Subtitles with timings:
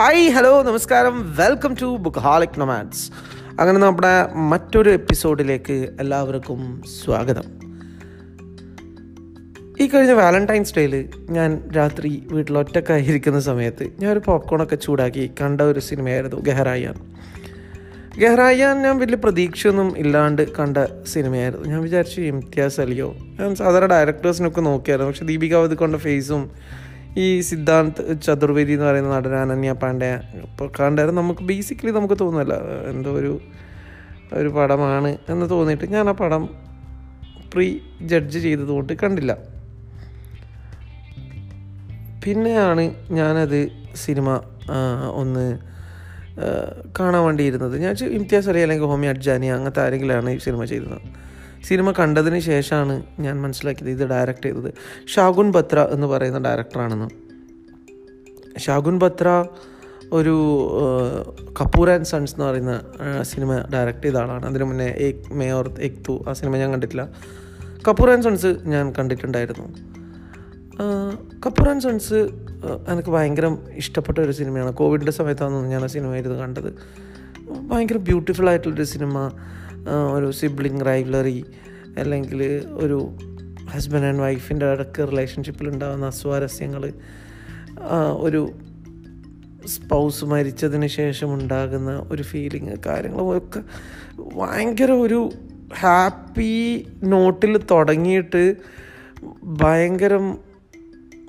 [0.00, 1.36] Hi hello നമസ്കാരം.
[1.36, 3.10] Welcome to bookaholic നൊമാൻസ്
[3.60, 7.42] അങ്ങനെ നമ്മുടെ മറ്റൊരു എപ്പിസോഡിലേക്ക് എല്ലാവർക്കും സ്വാഗതം.
[9.80, 15.80] ഈ കഴിഞ്ഞ വാലന്റൈൻസ് ഡേയിൽ ഞാൻ രാത്രി വീട്ടിൽ ഒറ്റക്കായിരിക്കുന്ന സമയത്ത് ഞാൻ ഒരു പോപ്കോണൊക്കെ ചൂടാക്കി കണ്ട ഒരു
[15.80, 16.94] സിനിമയായിരുന്നു ഗഹറായാൻ.
[18.18, 21.68] ഗഹറായാൻ ഞാൻ വലിയ പ്രതീക്ഷയൊന്നും ഇല്ലാണ്ട് കണ്ട സിനിമയായിരുന്നു.
[21.68, 23.14] ഞാൻ വിചാരിച്ചു ഇംതിയാസ് അലിയോ.
[23.40, 25.10] ഞാൻ സാധാരണ ഡയറക്ടേഴ്സിനൊക്കെ നോക്കിയായിരുന്നു.
[25.10, 26.50] പക്ഷേ ദീപിക പതുക്കൊണ്ട ഫേസും
[27.18, 31.22] ഈ സിദ്ധാന്ത് ചതുർവേദി എന്ന് പറയുന്ന നടൻ അനന്യ പാണ്ഡ്യ ഇപ്പോൾ കണ്ടായിരുന്നു.
[31.22, 32.54] നമുക്ക് ബേസിക്കലി നമുക്ക് തോന്നില്ല
[32.90, 33.40] എന്തോ ഒരു
[34.32, 36.48] ഒരു പടമാണ് എന്ന് തോന്നിയിട്ട് ഞാൻ ആ പടം
[37.54, 39.38] പ്രീ ജഡ്ജ് ചെയ്തതുകൊണ്ട് കണ്ടില്ല.
[42.24, 44.40] പിന്നെയാണ് ഞാനത് സിനിമ
[45.12, 45.58] ഒന്ന്
[46.98, 51.00] കാണാൻ വേണ്ടിയിരുന്നത് ഞാൻ ഇംതിയാസ് അലി അല്ലെങ്കിൽ ഹോമി അഡ്ജാനി അങ്ങനത്തെ ആരെങ്കിലാണ് ഈ സിനിമ ചെയ്തത്.
[51.68, 54.70] സിനിമ കണ്ടതിന് ശേഷമാണ് ഞാൻ മനസ്സിലാക്കിയത് ഇത് ഡയറക്റ്റ് ചെയ്തത്.
[55.14, 57.08] ഷാഗുൻ ബത്ര എന്ന് പറയുന്ന ഡയറക്ടറാണെന്ന്
[58.58, 59.28] ഷാഗുൻ ബത്ര
[60.12, 60.34] ഒരു
[61.60, 62.72] കപൂർ ആൻഡ് സൺസ് എന്ന് പറയുന്ന
[63.22, 64.44] സിനിമ ഡയറക്റ്റ് ചെയ്ത ആളാണ്.
[64.46, 67.04] അതിനു മുന്നേ ഏക് മേയോർ ഏക് തു ആ സിനിമ ഞാൻ കണ്ടിട്ടില്ല.
[67.88, 69.66] കപൂർ ആൻഡ് സൺസ് ഞാൻ കണ്ടിട്ടുണ്ടായിരുന്നു.
[71.46, 72.18] കപൂർ ആൻഡ് സൺസ്
[72.92, 73.46] എനിക്ക് ഭയങ്കര
[73.82, 74.72] ഇഷ്ടപ്പെട്ട ഒരു സിനിമയാണ്.
[74.80, 76.70] കോവിഡിന്റെ സമയത്താണ് ഞാൻ ആ സിനിമ ഇരുന്ന് കണ്ടത്.
[77.70, 79.16] ഭയങ്കര ബ്യൂട്ടിഫുൾ ആയിട്ടുള്ളൊരു സിനിമ.
[79.88, 81.44] ഒരു സിബ്ലിംഗ് റൈവലറി
[81.96, 83.16] അല്ലെങ്കിൽ ഒരു
[83.68, 86.92] ഹസ്ബൻഡ് ആൻഡ് വൈഫിന്റെ ഇടയ്ക്ക് റിലേഷൻഷിപ്പിൽ ഉണ്ടാകുന്ന അസ്വാരസ്യങ്ങൾ
[88.16, 88.52] ഒരു
[89.66, 93.62] സ്പൗസ് മരിച്ചതിന് ശേഷം ഉണ്ടാകുന്ന ഒരു ഫീലിങ് കാര്യങ്ങളും ഒക്കെ
[94.36, 95.30] ഭയങ്കര ഒരു
[95.74, 98.56] ഹാപ്പി നോട്ടിൽ തുടങ്ങിയിട്ട്
[99.44, 100.38] ഭയങ്കരം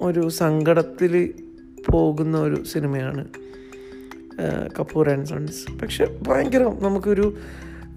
[0.01, 1.33] ഒരു സങ്കടത്തിൽ
[1.91, 3.25] പോകുന്ന ഒരു സിനിമയാണ്
[4.79, 7.35] കപൂർ ആൻഡ് സൺസ് പക്ഷെ ഭയങ്കര നമുക്കൊരു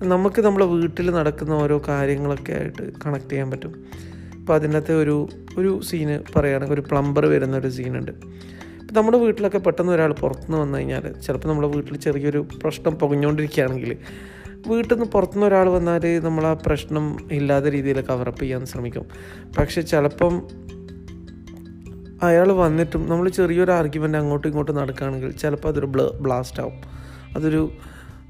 [0.02, 3.84] നമുക്ക് നമ്മുടെ വീട്ടിൽ നടക്കുന്ന ഓരോ കാര്യങ്ങളൊക്കെ ആയിട്ട് കണക്ട് ചെയ്യാൻ പറ്റും.
[4.34, 5.28] അപ്പോൾ അതിനകത്തെ ഒരു
[5.58, 10.78] ഒരു സീന് പറയുകയാണെങ്കിൽ ഒരു പ്ലംബർ വരുന്ന ഒരു സീനുണ്ട് ഇപ്പം നമ്മുടെ വീട്ടിലൊക്കെ പെട്ടെന്ന് ഒരാൾ പുറത്തുനിന്ന് വന്നു
[10.78, 13.96] കഴിഞ്ഞാൽ ചിലപ്പോൾ നമ്മുടെ വീട്ടിൽ ചെറിയൊരു പ്രശ്നം പുകഞ്ഞുകൊണ്ടിരിക്കുകയാണെങ്കിൽ
[14.66, 19.04] വീട്ടിൽ നിന്ന് പുറത്തുനിന്ന് ഒരാൾ വന്നാൽ നമ്മൾ ആ പ്രശ്നം ഇല്ലാത്ത രീതിയിൽ കവറപ്പ് ചെയ്യാൻ ശ്രമിക്കും.
[19.58, 20.42] പക്ഷെ ചിലപ്പം
[22.22, 26.72] അയാൾ വന്നിട്ടും നമ്മൾ ചെറിയൊരു ആർഗ്യുമെന്റ് അങ്ങോട്ടും ഇങ്ങോട്ടും നടക്കുകയാണെങ്കിൽ ചിലപ്പോൾ അതൊരു ബ്ല ബ്ലാസ്റ്റ് ആവും.
[27.36, 27.70] അതൊരു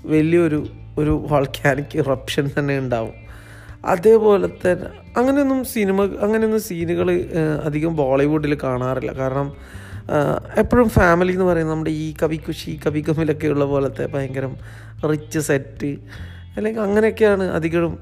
[0.05, 0.67] വലിയൊരു
[0.99, 3.15] ഒരു വൾക്കാനിക് ഇറപ്ഷൻ തന്നെ ഉണ്ടാവും.
[3.85, 7.09] അതേപോലെ തന്നെ അങ്ങനെയൊന്നും സിനിമ അങ്ങനെയൊന്നും സീനുകൾ
[7.65, 9.13] അധികം ബോളിവുഡിൽ കാണാറില്ല.
[9.13, 9.53] കാരണം
[10.59, 14.47] എപ്പോഴും ഫാമിലി എന്ന് പറയുന്നത് നമ്മുടെ ഈ കവി കുഷി കവി കമ്മിലൊക്കെ ഉള്ള പോലത്തെ ഭയങ്കര
[15.11, 15.97] റിച്ച് സെറ്റ്
[16.57, 17.99] അല്ലെങ്കിൽ അങ്ങനെയൊക്കെയാണ് അധികം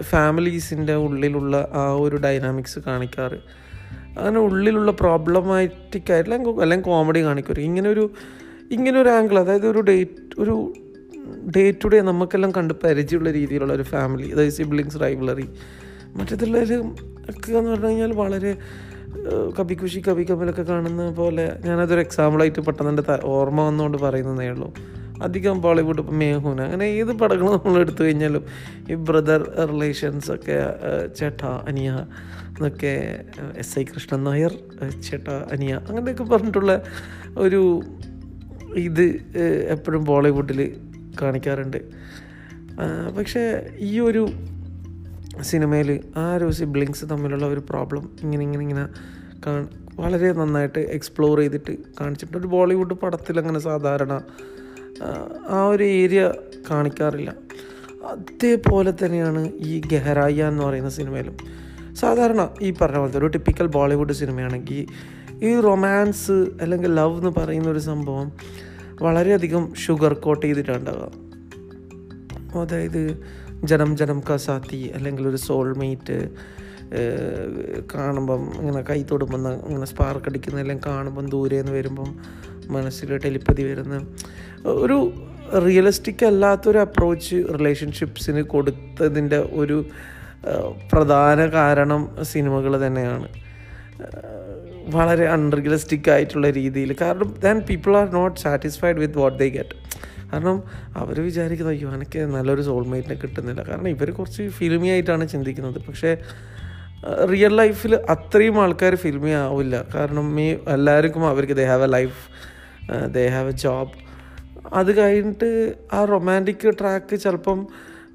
[0.00, 3.38] ഫാമിലീസിന്റെ ഉള്ളിലുള്ള ആ ഒരു ഡൈനാമിക്സ് കാണിക്കാറ്.
[4.18, 7.60] അങ്ങനെ ഉള്ളിലുള്ള പ്രോബ്ലമാറ്റിക് ആയിട്ടുള്ള അല്ലെങ്കിൽ കോമഡി കാണിക്കും.
[7.60, 8.10] ഇങ്ങനെ ഒരു
[8.70, 10.72] ഇങ്ങനെ ഒരു ആംഗിൾ അതായത് ഒരു ഡേറ്റ് ഒരു
[11.56, 15.48] ഡേ ടു ഡേ നമുക്കെല്ലാം കണ്ട് പരിചയമുള്ള രീതിയിലുള്ള ഒരു ഫാമിലി അതായത് സിബ്ലിങ്സ് റൈവലറി
[16.16, 16.96] മറ്റേതുള്ളവരും
[17.30, 18.56] ഒക്കെ എന്ന് പറഞ്ഞു കഴിഞ്ഞാൽ വളരെ
[19.60, 24.74] കബി ഖുഷി കബി കമലൊക്കെ കാണുന്ന പോലെ ഞാനതൊരു എക്സാമ്പിളായിട്ട് പെട്ടെന്ന് എന്റെ ഓർമ്മ വന്നുകൊണ്ട് പറയുന്നതേ ഉള്ളൂ.
[25.22, 28.44] അധികം ബോളിവുഡ് ഇപ്പം മേഹൂന അങ്ങനെ ഏത് പടങ്ങൾ നമ്മൾ എടുത്തു കഴിഞ്ഞാലും
[28.90, 30.58] ഈ ബ്രദർ റിലേഷൻസ് ഒക്കെ
[31.16, 31.90] ചേട്ട അനിയ
[32.48, 33.24] എന്നൊക്കെ
[33.56, 34.58] എസ് ഐ കൃഷ്ണൻ നായർ
[35.00, 36.82] ചേട്ടാ അനിയ അങ്ങനെയൊക്കെ പറഞ്ഞിട്ടുള്ള
[37.38, 37.82] ഒരു
[38.74, 39.04] ഇത്
[39.68, 40.60] എപ്പോഴും ബോളിവുഡിൽ
[41.22, 41.76] കാണിക്കാറുണ്ട്.
[43.18, 44.28] പക്ഷേ ഈ ഒരു
[45.42, 48.86] സിനിമയിൽ ആ ഒരു സിബ്ലിങ്സ് തമ്മിലുള്ള ഒരു പ്രോബ്ലം ഇങ്ങനെ ഇങ്ങനെ ഇങ്ങനെ
[49.46, 49.68] കാ
[49.98, 52.38] വളരെ നന്നായിട്ട് എക്സ്പ്ലോർ ചെയ്തിട്ട് കാണിച്ചിട്ടുണ്ട്.
[52.38, 54.22] ഒരു ബോളിവുഡ് പടത്തിൽ അങ്ങനെ സാധാരണ
[55.48, 56.32] ആ ഒരു ഏരിയ
[56.70, 57.34] കാണിക്കാറില്ല.
[58.04, 61.36] അതേപോലെ തന്നെയാണ് ഈ ഗഹരായ എന്ന് പറയുന്ന സിനിമയിലും.
[61.94, 64.86] സാധാരണ ഈ പറഞ്ഞ പോലത്തെ ഒരു ടിപ്പിക്കൽ ബോളിവുഡ് സിനിമയാണെങ്കിൽ
[65.42, 68.32] ഈ റൊമാൻസ് അല്ലെങ്കിൽ ലവ് എന്ന് പറയുന്ന ഒരു സംഭവം
[69.02, 71.10] വളരെയധികം ഷുഗർ കോട്ട് ചെയ്തിട്ടുണ്ടാവുക.
[72.58, 73.02] അതായത്
[73.64, 76.16] ജനം ജനം കസാത്തി സാത്തി അല്ലെങ്കിൽ ഒരു സോൾമേറ്റ്
[77.94, 82.10] കാണുമ്പം ഇങ്ങനെ കൈ തൊടുമ്പം ഇങ്ങനെ സ്പാർക്ക് അടിക്കുന്ന എല്ലാം കാണുമ്പം ദൂരെ നിന്ന് വരുമ്പം
[82.66, 83.96] മനസ്സിൽ ടെലിപ്പതി വരുന്ന
[84.82, 84.98] ഒരു
[85.66, 89.78] റിയലിസ്റ്റിക് അല്ലാത്തൊരു അപ്രോച്ച് റിലേഷൻഷിപ്സിന് കൊടുത്തതിന്റെ ഒരു
[90.92, 93.28] പ്രധാന കാരണം സിനിമകൾ തന്നെയാണ്.
[94.94, 96.96] വളരെ അൺറിയലിസ്റ്റിക് ആയിട്ടുള്ള രീതിയിൽ.
[97.00, 99.76] കാരണം than people are not satisfied with what they get
[100.32, 100.62] കാരണം
[100.96, 103.62] അവർ വിചാരിക്കുന്നത് അയ്യോ എനിക്ക് നല്ലൊരു സോൾമേറ്റിനെ കിട്ടുന്നില്ല.
[103.62, 105.78] കാരണം ഇവർ കുറച്ച് ഫിലിമി ആയിട്ടാണ് ചിന്തിക്കുന്നത്.
[105.88, 106.16] പക്ഷേ
[107.32, 109.84] റിയൽ ലൈഫിൽ അത്രയും ആൾക്കാർ ഫിലിമി ആവില്ല.
[109.94, 112.18] കാരണം ഈ എല്ലാവർക്കും അവർക്ക് they have a life
[113.06, 113.90] they have a job
[114.74, 117.68] അത് കഴിഞ്ഞിട്ട് ആ റൊമാന്റിക് ട്രാക്ക് ചിലപ്പം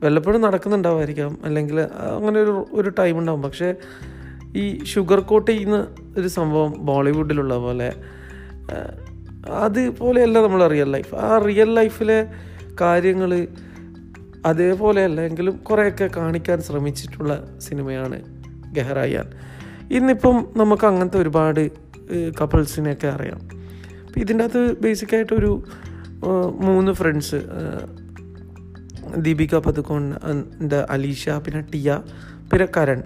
[0.04, 1.80] വല്ലപ്പോഴും നടക്കുന്നുണ്ടാവുമായിരിക്കാം അല്ലെങ്കിൽ
[2.18, 3.42] അങ്ങനെ ഒരു ഒരു ടൈം ഉണ്ടാവും.
[3.42, 3.76] പക്ഷേ
[4.62, 5.78] ഈ ഷുഗർ കോട്ട് ചെയ്യുന്ന
[6.18, 7.90] ഒരു സംഭവം ബോളിവുഡിലുള്ള പോലെ
[9.64, 11.16] അതുപോലെയല്ല നമ്മളെ റിയൽ ലൈഫ്.
[11.16, 12.20] ആ റിയൽ ലൈഫിലെ
[12.82, 13.48] കാര്യങ്ങൾ
[14.46, 18.18] അതേപോലെയല്ല എങ്കിലും കുറേയൊക്കെ കാണിക്കാൻ ശ്രമിച്ചിട്ടുള്ള സിനിമയാണ്
[18.76, 19.28] ഗഹറായാൻ
[19.92, 21.64] ഇന്നിപ്പം നമുക്ക് അങ്ങനത്തെ ഒരുപാട്
[22.42, 23.42] കപ്പിൾസിനെയൊക്കെ അറിയാം.
[24.06, 25.52] അപ്പം ഇതിന്റെ അകത്ത് ബേസിക്കായിട്ടൊരു
[26.68, 27.40] മൂന്ന് ഫ്രണ്ട്സ്
[29.18, 31.98] ദീപിക പതുക്കോൺ എന്റെ അലീഷ പിന്നെ ടിയ
[32.52, 33.04] പിന്നെ കരൺ.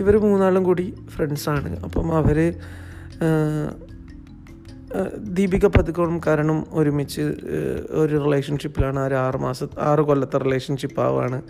[0.00, 2.54] ഇവർ മൂന്നാളും കൂടി ഫ്രണ്ട്സാണ് അപ്പം അവർ
[5.16, 7.20] ദീപിക പതുക്കോളും കരണും ഒരുമിച്ച്
[7.90, 11.42] ഒരു റിലേഷൻഷിപ്പിലാണ് ഒരു ആറ് മാസം ആറ് കൊല്ലത്തെ റിലേഷൻഷിപ്പ് ആവാണ്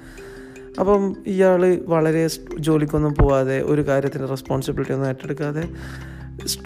[0.80, 2.28] അപ്പം ഇയാൾ വളരെ
[2.58, 5.68] ജോലിക്കൊന്നും പോവാതെ ഒരു കാര്യത്തിന് റെസ്പോൺസിബിലിറ്റി ഒന്നും ഏറ്റെടുക്കാതെ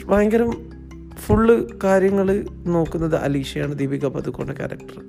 [0.07, 0.51] ഭയങ്കര
[1.27, 5.05] ഫുള്ള് കാര്യങ്ങൾ നോക്കുന്നത് അലീഷയാണ് ദീപിക പതുക്കോളുടെ ക്യാരക്ടർ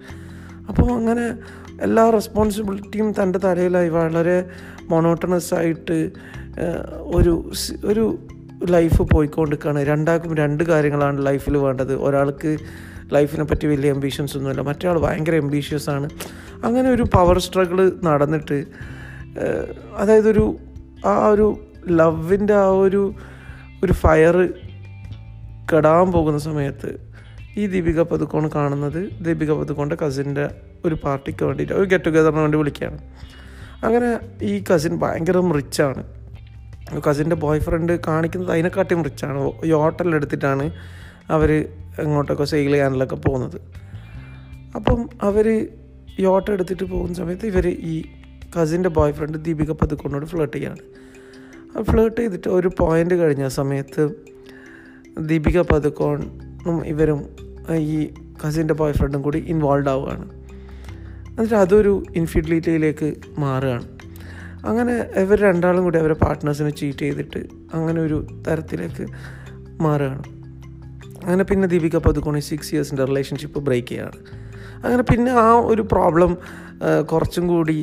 [0.70, 1.26] അപ്പോൾ അങ്ങനെ
[1.82, 3.90] എല്ലാ റെസ്പോൺസിബിലിറ്റിയും തന്റെ തലയിലായി.
[3.90, 4.50] വളരെ
[4.90, 6.12] മൊണോട്ടണസ് ആയിട്ട്
[7.04, 7.52] ഒരു
[7.86, 8.20] ഒരു
[8.66, 9.80] ലൈഫ് പോയിക്കൊണ്ടിരിക്കുകയാണ്.
[9.80, 11.96] രണ്ടാൾക്കും രണ്ട് കാര്യങ്ങളാണ് ലൈഫിൽ വേണ്ടത്.
[11.96, 12.58] ഒരാൾക്ക്
[13.14, 14.62] ലൈഫിനെ പറ്റി വലിയ എംബീഷൻസ് ഒന്നുമില്ല.
[14.62, 16.10] മറ്റേ ആൾ ഭയങ്കര എംബീഷ്യസ് ആണ്.
[16.64, 18.66] അങ്ങനെ ഒരു പവർ സ്ട്രഗിൾ നടന്നിട്ട്
[19.98, 20.58] അതായത് ഒരു
[21.06, 21.60] ആ ഒരു
[21.90, 23.14] ലവിന്റെ ആ ഒരു
[23.84, 24.54] ഒരു ഫയർ
[25.74, 27.00] കെടാൻ പോകുന്ന സമയത്ത്
[27.58, 30.50] ഈ ദീപിക പതുക്കോൺ കാണുന്നത് ദീപിക പതുക്കോന്റെ കസിന്റെ
[30.86, 33.00] ഒരു പാർട്ടിക്ക് വേണ്ടിയിട്ട് ഒരു ഗെറ്റ് ടുഗെദറിന് വേണ്ടി വിളിക്കുകയാണ്.
[33.84, 36.23] അങ്ങനെ ഈ കസിൻ ഭയങ്കര റിച്ചാണ്
[37.10, 40.72] കസിന്റെ ബോയ് ഫ്രണ്ട് കാണിക്കുന്നത് അതിനെക്കാട്ടിയും റിച്ചാണ് ഈ ഹോട്ടലെടുത്തിട്ടാണ്
[41.30, 41.70] അവർ
[42.00, 43.62] എങ്ങോട്ടൊക്കെ സെയിൽ ചെയ്യാനിലൊക്കെ പോകുന്നത്.
[44.76, 45.70] അപ്പം അവർ
[46.20, 48.04] ഈ ഓട്ടോ എടുത്തിട്ട് പോകുന്ന സമയത്ത് ഇവർ ഈ
[48.62, 50.78] കസിന്റെ ബോയ് ഫ്രണ്ട് ദീപിക പതുക്കൊണ്ടോട് ഫ്ലേർട്ട് ചെയ്യാണ്.
[51.78, 54.10] അത് ഫ്ലേർട്ട് ചെയ്തിട്ട് ഒരു പോയിന്റ് കഴിഞ്ഞ സമയത്ത്
[55.20, 57.30] ദീപിക പതുക്കോണും ഇവരും
[57.76, 58.14] ഈ
[58.48, 60.44] കസിന്റെ ബോയ് ഫ്രണ്ടും കൂടി ഇൻവോൾവ് ആവുകയാണ്.
[61.28, 63.93] എന്നിട്ട് അതൊരു ഇൻഫിഡിലിറ്റിയിലേക്ക് മാറുകയാണ്.
[64.66, 67.42] അങ്ങനെ ഇവർ രണ്ടാളും കൂടി അവരെ പാർട്ട്നേഴ്സിനെ ചീറ്റ് ചെയ്തിട്ട്
[67.74, 69.06] അങ്ങനെ ഒരു തരത്തിലേക്ക്
[69.82, 70.24] മാറുകയാണ്.
[71.24, 74.20] അങ്ങനെ പിന്നെ ദീപിക പതുക്കോണി സിക്സ് ഇയേഴ്സിന്റെ റിലേഷൻഷിപ്പ് ബ്രേക്ക് ചെയ്യുകയാണ്
[74.86, 76.38] അങ്ങനെ പിന്നെ ആ ഒരു പ്രോബ്ലം
[77.12, 77.76] കുറച്ചും കൂടി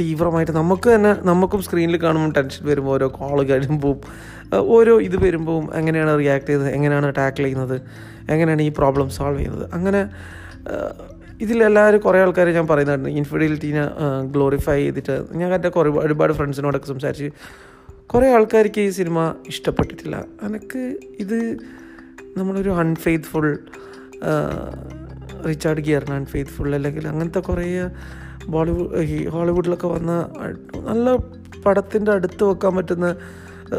[0.00, 3.96] തീവ്രമായിട്ട് നമുക്ക് തന്നെ നമുക്കും സ്ക്രീനിൽ കാണുമ്പോൾ ടെൻഷൻ വരുമ്പോൾ ഓരോ കോൾ കഴിയുമ്പോൾ
[4.58, 7.76] ഓരോ ഇത് വരുമ്പോൾ എങ്ങനെയാണ് റിയാക്ട് ചെയ്യുന്നത് എങ്ങനെയാണ് ടാക്കിൾ ചെയ്യുന്നത്
[8.30, 9.66] എങ്ങനെയാണ് ഈ പ്രോബ്ലം സോൾവ് ചെയ്യുന്നത്.
[9.74, 10.02] അങ്ങനെ
[11.40, 13.08] ഇതിലെല്ലാവരും കുറേ ആൾക്കാർ ഞാൻ പറയുന്നുണ്ട്.
[13.08, 13.84] ഇൻഫിഡിലിറ്റിനെ
[14.22, 17.30] ഗ്ലോറിഫൈ ചെയ്തിട്ട് ഞാൻ എന്റെ കുറേ ഒരുപാട് ഫ്രണ്ട്സിനോടൊക്കെ സംസാരിച്ച്
[18.06, 20.24] കുറേ ആൾക്കാർക്ക് ഈ സിനിമ ഇഷ്ടപ്പെട്ടിട്ടില്ല.
[20.42, 21.38] എനിക്ക് ഇത്
[22.36, 23.58] നമ്മളൊരു അൺഫെയ്ത്ത്ഫുൾ
[25.48, 27.66] റിച്ചാർഡ് ഗിയറിന് അൺഫെയ്ത്ത്ഫുൾ അല്ലെങ്കിൽ അങ്ങനത്തെ കുറേ
[28.46, 30.12] ബോളിവുഡ് ഹോളിവുഡിലൊക്കെ വന്ന
[30.76, 31.16] നല്ല
[31.62, 33.06] പടത്തിന്റെ അടുത്ത് വെക്കാൻ പറ്റുന്ന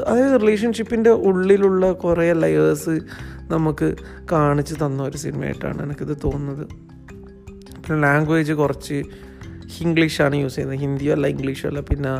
[0.08, 2.96] അതായത് റിലേഷൻഷിപ്പിന്റെ ഉള്ളിലുള്ള കുറേ ലെയേഴ്സ്
[3.42, 3.96] നമുക്ക്
[4.32, 6.89] കാണിച്ചു തന്ന ഒരു സിനിമയായിട്ടാണ് എനിക്കിത് തോന്നുന്നത്.
[7.94, 9.04] ലാംഗ്വേജ് കുറച്ച്
[9.82, 10.80] ഇംഗ്ലീഷാണ് യൂസ് ചെയ്യുന്നത്.
[10.80, 11.80] ഹിന്ദിയോ അല്ല ഇംഗ്ലീഷോ അല്ല.
[11.80, 12.14] പിന്നെ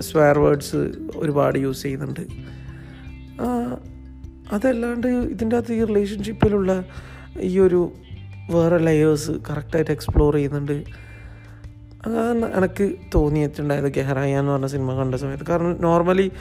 [0.00, 0.76] സ്വയർ വേർഡ്സ്
[1.16, 2.20] ഒരുപാട് യൂസ് ചെയ്യുന്നുണ്ട്.
[4.52, 6.84] അതല്ലാണ്ട് ഇതിന്റെ അകത്ത് ഈ റിലേഷൻഷിപ്പിലുള്ള
[7.40, 7.92] ഈ ഒരു
[8.50, 10.84] വേറെ ലെയേഴ്സ് കറക്റ്റായിട്ട് എക്സ്പ്ലോർ ചെയ്യുന്നുണ്ട്.
[12.06, 15.44] അതാണ് എനിക്ക് തോന്നിയിട്ടുണ്ടായത് ഗെഹറായ എന്ന് പറഞ്ഞ സിനിമ കണ്ട സമയത്ത്.
[15.44, 16.32] കാരണം നോർമലി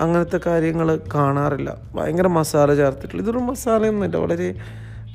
[0.00, 1.82] അങ്ങനത്തെ കാര്യങ്ങൾ കാണാറില്ല.
[1.94, 3.22] ഭയങ്കര മസാല ചേർത്തിട്ടുള്ള.
[3.22, 4.16] ഇതൊരു മസാലയൊന്നുമില്ല.
[4.16, 4.54] വളരെ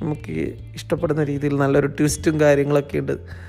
[0.02, 3.46] നമുക്ക് ഇഷ്ടപ്പെടുന്ന രീതിയിൽ നല്ലൊരു ട്വിസ്റ്റും കാര്യങ്ങളൊക്കെ ഉണ്ട്.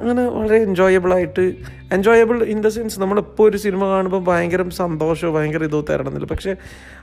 [0.00, 1.54] അങ്ങനെ വളരെ എൻജോയബിളായിട്ട്
[1.92, 6.26] എൻജോയബിൾ ഇൻ ദ സെൻസ് നമ്മളിപ്പോൾ ഒരു സിനിമ കാണുമ്പോൾ ഭയങ്കര സന്തോഷമോ ഭയങ്കര ഇതോ തരണമെന്നില്ല.
[6.26, 6.56] പക്ഷേ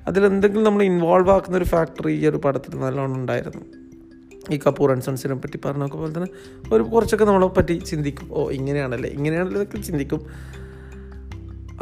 [0.08, 3.62] അതിലെന്തെങ്കിലും നമ്മൾ ഇൻവോൾവ് ആക്കുന്ന ഒരു ഫാക്ടർ ഈ ഒരു പടത്തിൽ നല്ലോണം ഉണ്ടായിരുന്നു.
[4.52, 6.28] ഈ കപൂർ ആൻഡ് സൺസിനെ പറ്റി പറഞ്ഞൊക്കെ പോലെ തന്നെ
[6.74, 8.30] ഒരു കുറച്ചൊക്കെ നമ്മളെ പറ്റി ചിന്തിക്കും.
[8.32, 10.28] ഓ ഇങ്ങനെയാണല്ലേ ഇങ്ങനെയാണല്ലോ ഇതൊക്കെ ചിന്തിക്കും.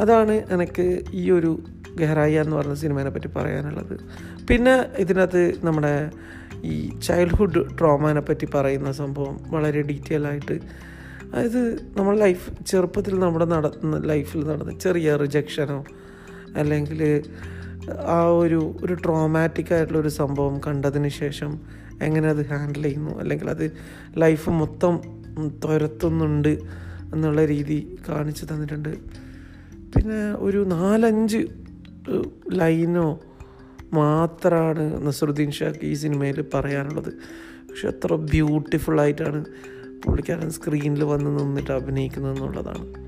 [0.00, 1.58] അതാണ് എനിക്ക് ഈ ഒരു
[1.94, 4.00] ഗഹറായ എന്ന് പറഞ്ഞ സിനിമേനെ പറ്റി പറയാനുള്ളത്.
[4.50, 6.10] പിന്നെ ഇതിനകത്ത് നമ്മുടെ
[6.64, 10.60] ഈ ചൈൽഡ്ഹുഡ് ട്രോമാനെ പറ്റി പറയുന്ന സംഭവം വളരെ ഡീറ്റെയിൽ ആയിട്ട്.
[11.32, 15.84] അതായത് നമ്മൾ ലൈഫ് ചെറുപ്പത്തിൽ നമ്മുടെ നടന്ന ലൈഫിൽ നടന്ന ചെറിയ റിജക്ഷനോ
[16.56, 17.22] അല്ലെങ്കിൽ
[18.06, 21.60] ആ ഒരു ഒരു ട്രോമാറ്റിക് ആയിട്ടുള്ള ഒരു സംഭവം കണ്ടതിന് ശേഷം
[22.02, 23.72] എങ്ങനെ അത് ഹാൻഡിൽ ചെയ്യുന്നു അല്ലെങ്കിൽ അത്
[24.16, 25.00] ലൈഫ് മൊത്തം
[25.64, 26.58] തുരത്തുന്നുണ്ട്
[27.14, 28.96] എന്നുള്ള രീതി കാണിച്ചു തന്നിട്ടുണ്ട്.
[29.96, 31.46] പിന്നെ ഒരു നാലഞ്ച്
[32.52, 33.20] ലൈനോ
[33.92, 37.12] മാത്രമാണ് നസറുദ്ദീൻ ഷാക്ക് ഈ സിനിമയിൽ പറയാനുള്ളത്.
[37.70, 39.44] പക്ഷെ അത്ര ബ്യൂട്ടിഫുൾ ആയിട്ടാണ്
[40.06, 43.06] പുള്ളിക്കാരൻ സ്ക്രീനിൽ വന്ന് നിന്നിട്ട് അഭിനയിക്കുന്നത് എന്നുള്ളതാണ്.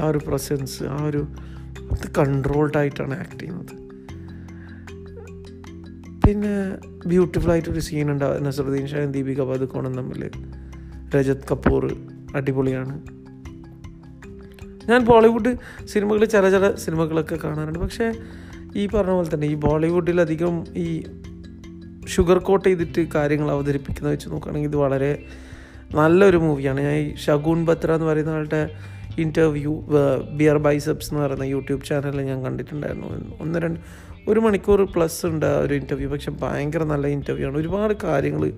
[0.00, 1.26] ആ ഒരു പ്രസൻസ് ആ ഒരു
[1.92, 3.84] അത് കൺട്രോൾഡ് ആയിട്ടാണ് ആക്ട് ചെയ്യുന്നത്.
[6.26, 8.46] പിന്നെ ബ്യൂട്ടിഫുൾ ആയിട്ടൊരു സീൻ ഉണ്ട്.
[8.46, 10.30] നസറുദ്ദീൻ ഷായും ദീപിക പദുക്കോണും തമ്മിൽ.
[11.14, 11.96] രജത് കപൂർ
[12.34, 13.02] അടിപൊളിയാണ്.
[14.88, 15.56] ഞാൻ ബോളിവുഡ്
[15.86, 17.78] സിനിമകൾ ചില ചില സിനിമകളൊക്കെ കാണാറുണ്ട്.
[17.78, 18.12] പക്ഷേ
[18.76, 21.04] ഈ പറഞ്ഞ പോലെ തന്നെ ഈ ബോളിവുഡിലധികം ഈ
[22.06, 25.26] ഷുഗർ കോട്ട് ചെയ്തിട്ട് കാര്യങ്ങൾ അവതരിപ്പിക്കുന്നത് വെച്ച് നോക്കുകയാണെങ്കിൽ ഇത് വളരെ
[25.94, 28.70] നല്ലൊരു മൂവിയാണ് ഞാൻ ഈ ഷഗുൻ ബത്ര എന്ന് പറയുന്ന ആളുടെ
[29.18, 29.86] ഇന്റർവ്യൂ
[30.30, 33.06] ബിയർ ബൈസപ്സ് എന്ന് പറയുന്ന യൂട്യൂബ് ചാനലിൽ ഞാൻ കണ്ടിട്ടുണ്ടായിരുന്നു.
[33.40, 33.80] ഒന്ന് രണ്ട്
[34.28, 37.58] ഒരു മണിക്കൂർ പ്ലസ് ഉണ്ട് ആ ഒരു ഇന്റർവ്യൂ പക്ഷെ ഭയങ്കര നല്ല ഇന്റർവ്യൂ ആണ്.
[37.58, 38.52] ഒരുപാട് കാര്യങ്ങൾ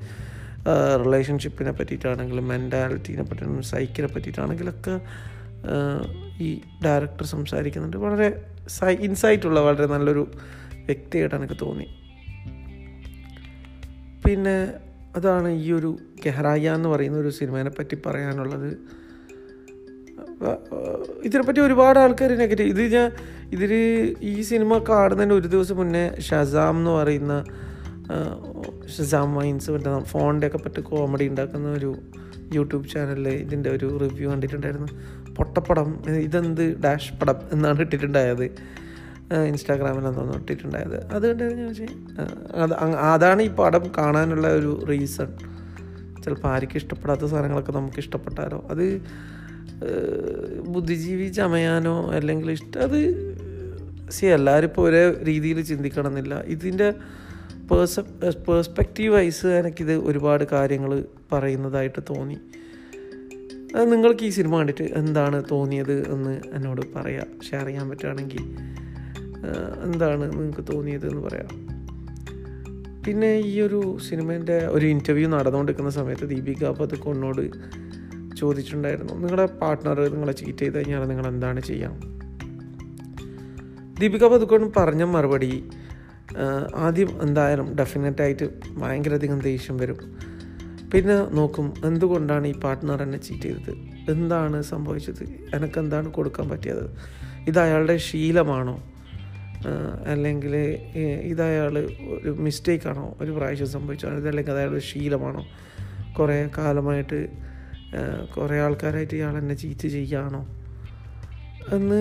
[1.04, 5.00] റിലേഷൻഷിപ്പിനെ പറ്റിയിട്ടാണെങ്കിലും മെന്റാലിറ്റീനെ പറ്റിയാണെങ്കിലും സൈക്കിനെ പറ്റിയിട്ടാണെങ്കിലൊക്കെ
[6.42, 7.96] ഈ ഡയറക്ടർ സംസാരിക്കുന്നുണ്ട്.
[7.96, 8.28] വളരെ
[8.88, 10.26] ഇൻസൈറ്റുള്ള വളരെ നല്ലൊരു
[10.74, 11.86] വ്യക്തിയായിട്ട് എനിക്ക് തോന്നി.
[14.26, 14.72] പിന്നെ
[15.16, 18.76] അതാണ് ഈ ഒരു കെഹ്റായ എന്ന് പറയുന്ന ഒരു സിനിമേനെ പറ്റി പറയാനുള്ളത്.
[21.24, 23.12] ഇതിനെപ്പറ്റി ഒരുപാട് ആൾക്കാർ നെഗറ്റീവ് ഇത് ഞാൻ
[23.52, 23.72] ഇതിൽ
[24.20, 27.44] ഈ സിനിമ കാണുന്നതിന് ഒരു ദിവസം മുന്നേ ഷസാം എന്ന് പറയുന്ന
[28.98, 31.96] ഷസാം മൈൻസ് മറ്റേ ഫോണിന്റെ ഒക്കെ പറ്റി കോമഡി ഉണ്ടാക്കുന്ന ഒരു
[32.52, 34.88] യൂട്യൂബ് ചാനലിൽ ഇതിന്റെ ഒരു റിവ്യൂ കണ്ടിട്ടുണ്ടായിരുന്നു.
[35.36, 38.44] പൊട്ടപ്പടം ഇതെന്ത് ഡാഷ് പടം എന്നാണ് ഇട്ടിട്ടുണ്ടായത്.
[39.46, 41.06] ഇൻസ്റ്റാഗ്രാമിലെന്ന് തോന്നുന്നു ഇട്ടിട്ടുണ്ടായത്.
[41.06, 45.28] അത് കണ്ടായിരുന്നു ഞാൻ അങ് അതാണ് ഈ പടം കാണാനുള്ള ഒരു റീസൺ.
[46.24, 48.66] ചിലപ്പോൾ ആർക്കും ഇഷ്ടപ്പെടാത്ത സാധനങ്ങളൊക്കെ നമുക്ക് ഇഷ്ടപ്പെട്ടാലോ.
[48.70, 49.02] അത്
[50.68, 52.98] ബുദ്ധിജീവി ചമയാനോ അല്ലെങ്കിൽ ഇഷ്ടം അത്
[54.10, 56.34] സി എല്ലാവരും ഇപ്പോൾ ഒരേ രീതിയിൽ ചിന്തിക്കണമെന്നില്ല.
[56.46, 56.90] ഇതിന്റെ
[57.70, 58.00] പേഴ്സ
[58.48, 62.38] പേഴ്സ്പെക്റ്റീവ് വൈസ് എനിക്കിത് ഒരുപാട് കാര്യങ്ങൾ പറയുന്നതായിട്ട് തോന്നി.
[63.84, 67.26] നിങ്ങൾക്ക് ഈ സിനിമ കണ്ടിട്ട് എന്താണ് തോന്നിയത് എന്ന് എന്നോട് പറയാം.
[67.50, 68.44] ഷെയർ ചെയ്യാൻ പറ്റുകയാണെങ്കിൽ
[69.84, 71.50] എന്താണ് നിങ്ങൾക്ക് തോന്നിയത് എന്ന് പറയാം.
[73.06, 77.42] പിന്നെ ഈ ഒരു സിനിമേന്റെ ഒരു ഇന്റർവ്യൂ നടന്നുകൊണ്ടിരിക്കുന്ന സമയത്ത് ദീപിക പതുക്കൊന്നോട്
[78.36, 81.94] ചോദിച്ചിട്ടുണ്ടായിരുന്നു നിങ്ങളുടെ പാർട്ട്ണർ നിങ്ങളെ ചീറ്റ് ചെയ്ത് കഴിഞ്ഞാൽ നിങ്ങൾ എന്താണ് ചെയ്യാം?
[84.00, 85.70] ദീപിക പതുക്കോൺ പറഞ്ഞ മറുപടി
[86.74, 89.98] ആദ്യം എന്തായാലും ഡെഫിനറ്റായിട്ട് ഭയങ്കരധികം ദേഷ്യം വരും.
[90.92, 93.72] പിന്നെ നോക്കും എന്തുകൊണ്ടാണ് ഈ പാർട്ട്ണർ എന്നെ ചീറ്റ് ചെയ്തത്?
[94.10, 95.22] എന്താണ് സംഭവിച്ചത്?
[95.54, 96.84] എനിക്ക് എന്താണ് കൊടുക്കാൻ പറ്റിയത്?
[97.48, 98.76] ഇത് അയാളുടെ ശീലമാണോ?
[100.06, 100.56] അല്ലെങ്കിൽ
[101.30, 101.78] ഇത് അയാൾ
[102.22, 104.08] ഒരു മിസ്റ്റേക്കാണോ ഒരു പ്രാവശ്യം സംഭവിച്ചോ?
[104.08, 105.42] ഇതല്ലെങ്കിൽ അത് അയാളുടെ ശീലമാണോ?
[106.18, 107.28] കുറേ കാലമായിട്ട്
[108.36, 110.42] കുറേ ആൾക്കാരായിട്ട് ഇയാൾ എന്നെ ചീറ്റ് ചെയ്യുകയാണോ?
[111.72, 112.00] എന്ന്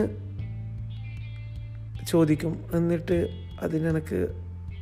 [2.07, 2.53] ചോദിക്കും.
[2.73, 3.17] എന്നിട്ട്
[3.61, 4.19] അതിനെനിക്ക്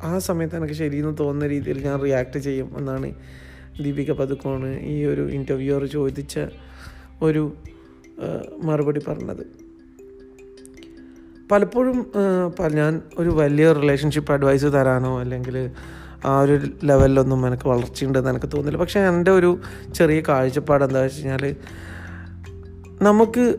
[0.04, 3.10] ആ സമയത്ത് എനിക്ക് ശരിയെന്ന് തോന്നുന്ന രീതിയിൽ ഞാൻ റിയാക്ട് ചെയ്യും എന്നാണ്
[3.82, 6.40] ദീപിക പതുക്കോണ് ഈ ഒരു ഇന്റർവ്യൂവർ ചോദിച്ച
[7.22, 7.54] ഒരു
[8.64, 9.44] മറുപടി പറഞ്ഞത്.
[11.52, 12.12] പലപ്പോഴും
[12.74, 15.72] ഞാൻ ഒരു വലിയ റിലേഷൻഷിപ്പ് അഡ്വൈസ് തരാനോ അല്ലെങ്കിൽ
[16.26, 18.78] ആ ഒരു ലെവലിലൊന്നും എനിക്ക് വളർച്ചയുണ്ടെന്ന് എനിക്ക് തോന്നില്ല.
[18.78, 19.60] പക്ഷേ എന്റെ ഒരു
[19.96, 21.56] ചെറിയ കാഴ്ചപ്പാട് എന്താ വെച്ച് കഴിഞ്ഞാൽ
[23.02, 23.58] നമുക്ക്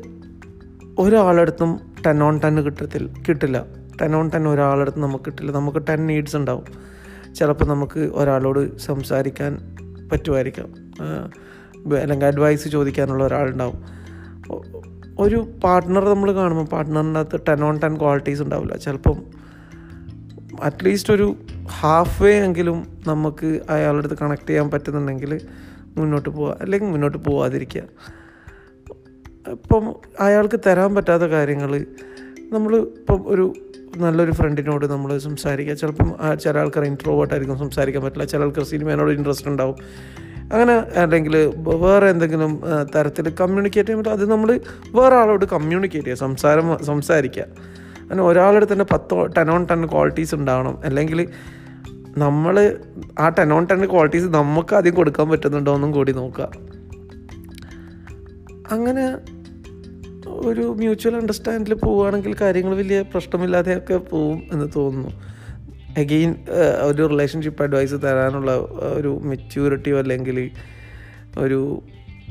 [0.99, 3.67] ഒരാളടുത്തും ടെൻ ഓൺ ടെൻ കിട്ടത്തിൽ കിട്ടില്ല.
[4.01, 5.53] ടെൻ ഓൺ ടെൻ ഒരാളടുത്ത് നമുക്ക് കിട്ടില്ല.
[5.53, 6.65] നമുക്ക് ടെൻ നീഡ്സ് ഉണ്ടാവും.
[7.35, 9.74] ചിലപ്പോൾ നമുക്ക് ഒരാളോട് സംസാരിക്കാൻ
[10.13, 10.69] പറ്റുമായിരിക്കാം.
[11.97, 13.79] അല്ലെങ്കിൽ അഡ്വൈസ് ചോദിക്കാനുള്ള ഒരാളുണ്ടാവും.
[15.19, 18.77] ഒരു പാർട്ട്ണർ നമ്മൾ കാണുമ്പോൾ പാർട്ട്ണറിന്റെ അകത്ത് ടെൻ ഓൺ ടെൻ ക്വാളിറ്റീസ് ഉണ്ടാവില്ല.
[18.77, 19.23] ചിലപ്പം
[20.63, 21.37] അറ്റ്ലീസ്റ്റ് ഒരു
[21.81, 25.41] ഹാഫ് വേ എങ്കിലും നമുക്ക് അയാളുടെ അടുത്ത് കണക്ട് ചെയ്യാൻ പറ്റുന്നുണ്ടെങ്കിൽ
[25.97, 26.57] മുന്നോട്ട് പോവുക.
[26.61, 27.83] അല്ലെങ്കിൽ മുന്നോട്ട് പോവാതിരിക്കുക.
[29.51, 31.87] ഇപ്പം അയാൾക്ക് തരാൻ പറ്റാത്ത കാര്യങ്ങൾ
[32.53, 33.53] നമ്മൾ ഇപ്പം ഒരു
[34.03, 36.09] നല്ലൊരു ഫ്രണ്ടിനോട് നമ്മൾ സംസാരിക്കുക ചിലപ്പം
[36.43, 38.25] ചില ആൾക്കാർ ഇൻട്രോവേർട്ടായിരിക്കും സംസാരിക്കാൻ പറ്റില്ല.
[38.25, 39.77] ചില ആൾക്കാർ സിനിമേനോട് ഇൻട്രസ്റ്റ് ഉണ്ടാവും.
[40.53, 40.73] അങ്ങനെ
[41.03, 42.63] അല്ലെങ്കിൽ വേറെ എന്തെങ്കിലും
[42.97, 47.47] തരത്തിൽ കമ്മ്യൂണിക്കേറ്റ് ചെയ്യാൻ പറ്റും അത് നമ്മൾ വേറെ ആളോട് കമ്മ്യൂണിക്കേറ്റ് ചെയ്യുക സംസാരം സംസാരിക്കുക.
[48.01, 50.79] അങ്ങനെ ഒരാളുടെ തന്നെ പത്തോ ടെൻ ഓൺ ടെൻ ക്വാളിറ്റീസ് ഉണ്ടാവണം.
[50.85, 51.29] അല്ലെങ്കിൽ
[52.19, 52.79] നമ്മൾ
[53.19, 56.51] ആ ടെൻ ഓൺ ടെൻ ക്വാളിറ്റീസ് നമുക്ക് ആദ്യം കൊടുക്കാൻ പറ്റുന്നുണ്ടോ എന്നും കൂടി നോക്കുക.
[58.73, 59.07] അങ്ങനെ
[60.49, 65.11] ഒരു മ്യൂച്വൽ അണ്ടർസ്റ്റാൻഡിൽ പോവുകയാണെങ്കിൽ കാര്യങ്ങൾ വലിയ പ്രശ്നമില്ലാതെയൊക്കെ പോവും എന്ന് തോന്നുന്നു.
[65.99, 66.35] അഗെയിൻ
[66.83, 68.53] ഒരു റിലേഷൻഷിപ്പ് അഡ്വൈസ് തരാനുള്ള
[68.99, 70.51] ഒരു മെച്യൂരിറ്റിയോ അല്ലെങ്കിൽ
[71.39, 71.83] ഒരു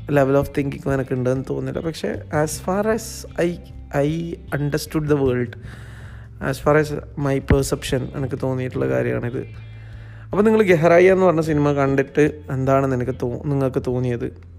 [0.09, 1.85] ലെവൽ ഓഫ് തിങ്കിങ് എനിക്ക് ഉണ്ടെന്ന് തോന്നുന്നില്ല.
[1.87, 3.57] പക്ഷേ as far as I
[3.95, 5.57] I understood the world
[6.41, 9.43] as far as my perception എനിക്ക് തോന്നിയിട്ടുള്ള കാര്യമാണിത്.
[10.31, 14.52] അപ്പോൾ നിങ്ങൾ ഗെഹറായി എന്ന് പറഞ്ഞ സിനിമ കണ്ടിട്ട് എന്താണെന്ന് എനിക്ക് തോ നിങ്ങൾക്ക് തോന്നിയത്?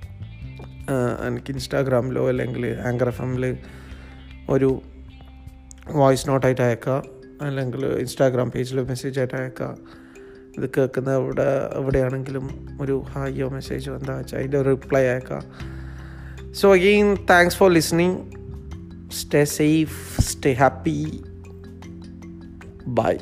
[1.28, 3.56] എനിക്ക് ഇൻസ്റ്റാഗ്രാമിലോ അല്ലെങ്കിൽ ആങ്കർ എഫ് എമ്മിൽ
[4.50, 4.82] ഒരു
[5.90, 7.04] വോയിസ് നോട്ടായിട്ട് അയക്കുക
[7.42, 9.76] അല്ലെങ്കിൽ ഇൻസ്റ്റാഗ്രാം പേജിൽ മെസ്സേജ് ആയിട്ട് അയക്കുക
[10.58, 15.44] ഇത് കേൾക്കുന്ന എവിടെ എവിടെയാണെങ്കിലും ഒരു ഹായോ മെസ്സേജോ എന്താ വെച്ചാൽ അതിന്റെ റിപ്ലൈ അയക്കുക
[16.52, 18.18] so again thanks for listening
[19.12, 21.24] stay safe stay happy
[22.88, 23.18] bye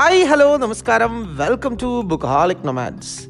[0.00, 1.36] hi hello നമസ്കാരം.
[1.36, 3.28] വെൽക്കം ടു ബുക്ക് ഹാളിക് നൊമാൻസ്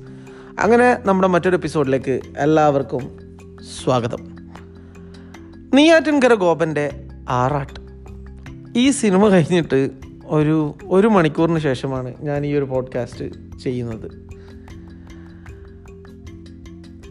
[0.61, 3.29] അങ്ങനെ നമ്മുടെ മറ്റൊരു എപ്പിസോഡിലേക്ക് എല്ലാവർക്കും
[3.85, 4.37] സ്വാഗതം.
[5.75, 7.81] നീയാറ്റിൻകര ഗോപന്റെ ആറാട്ട്.
[8.79, 9.91] ഈ സിനിമ കഴിഞ്ഞിട്ട്
[10.25, 14.11] ഒരു ഒരു മണിക്കൂറിന് ശേഷമാണ് ഞാൻ ഈ ഒരു പോഡ്കാസ്റ്റ് ചെയ്യുന്നത്.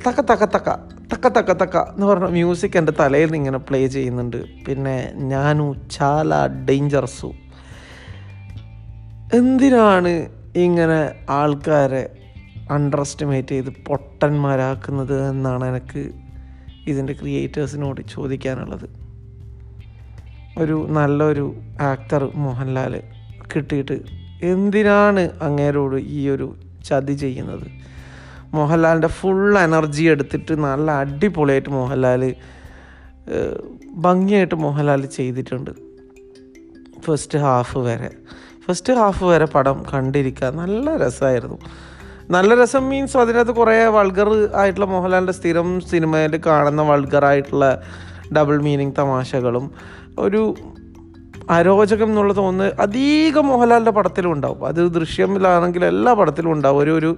[0.08, 0.75] തക്ക തക്ക തക്ക
[1.13, 4.66] തക്ക തക്ക തക്ക എന്ന് പറഞ്ഞ മ്യൂസിക് എന്റെ തലയിൽ നിന്ന് ഇങ്ങനെ പ്ലേ ചെയ്യുന്നുണ്ട്.
[4.66, 7.34] പിന്നെ ഞാനു ചാല ഡേഞ്ചറസു
[9.38, 10.12] എന്തിനാണ്
[10.55, 12.09] ഇങ്ങനെ ആൾക്കാരെ
[12.71, 16.01] അണ്ടർ എസ്റ്റിമേറ്റ് ചെയ്ത് പൊട്ടന്മാരാക്കുന്നത് എന്നാണ് എനിക്ക്
[16.88, 18.88] ഇതിന്റെ ക്രിയേറ്റേഴ്സിനോട് ചോദിക്കാനുള്ളത്.
[20.57, 21.45] ഒരു നല്ലൊരു
[21.81, 23.01] ആക്ടർ മോഹൻലാൽ
[23.55, 23.98] കിട്ടിയിട്ട്
[24.53, 26.55] എന്തിനാണ് അങ്ങേരോട് ഈ ഒരു
[26.89, 27.67] ചതി ചെയ്യുന്നത്?
[28.53, 32.36] മോഹൻലാലിന്റെ ഫുൾ എനർജി എടുത്തിട്ട് നല്ല അടിപൊളിയായിട്ട് മോഹൻലാൽ
[34.05, 35.71] ഭംഗിയായിട്ട് മോഹൻലാൽ ചെയ്തിട്ടുണ്ട്.
[37.05, 38.12] ഫസ്റ്റ് ഹാഫ് വരെ.
[38.70, 41.58] ഫസ്റ്റ് ഹാഫ് വരെ പടം കണ്ടിരിക്കുക നല്ല രസമായിരുന്നു
[42.32, 47.82] നല്ല രസം മീൻസ് അതിനകത്ത് കുറേ വൾഗർ ആയിട്ടുള്ള മോഹൻലാലിന്റെ സ്ഥിരം സിനിമയിൽ കാണുന്ന വൾഗറായിട്ടുള്ള
[48.38, 49.72] ഡബിൾ മീനിങ് തമാശകളും
[50.20, 50.56] ഒരു
[51.50, 54.66] അരോചകം എന്നുള്ള തോന്നുന്നത് അധികം മോഹൻലാലിന്റെ പടത്തിലും ഉണ്ടാവും.
[54.66, 56.80] അത് ദൃശ്യമിലാണെങ്കിൽ എല്ലാ പടത്തിലും ഉണ്ടാവും.
[56.80, 57.18] ഒരു ഒരു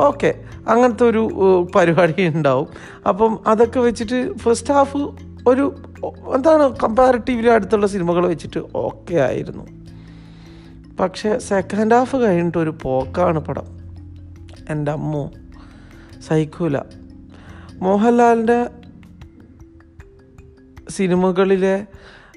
[0.00, 0.34] ഓക്കെ
[0.68, 1.22] അങ്ങനത്തെ ഒരു
[1.76, 2.68] പരിപാടി ഉണ്ടാവും.
[3.06, 5.00] അപ്പം അതൊക്കെ വെച്ചിട്ട് ഫസ്റ്റ് ഹാഫ്
[5.48, 5.74] ഒരു
[6.34, 9.66] എന്താണ് കമ്പാരിറ്റീവ്ലി അടുത്തുള്ള സിനിമകൾ വെച്ചിട്ട് ഓക്കെ ആയിരുന്നു.
[11.00, 13.66] പക്ഷേ സെക്കൻഡ് ഹാഫ് കഴിഞ്ഞിട്ട് ഒരു പോക്കാണ് പടം.
[14.68, 15.30] എന്റെ അമ്മോ
[16.28, 16.78] സൈക്കൂല
[17.74, 18.66] മോഹൻലാലിന്റെ
[20.90, 21.86] സിനിമകളിലെ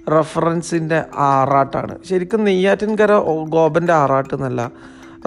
[0.10, 2.04] റഫറൻസിന്റെ ആറാട്ടാണ്.
[2.04, 3.18] ശരിക്കും നെയ്യാറ്റിൻകര
[3.50, 4.72] ഗോപന്റെ ആറാട്ട് എന്നല്ല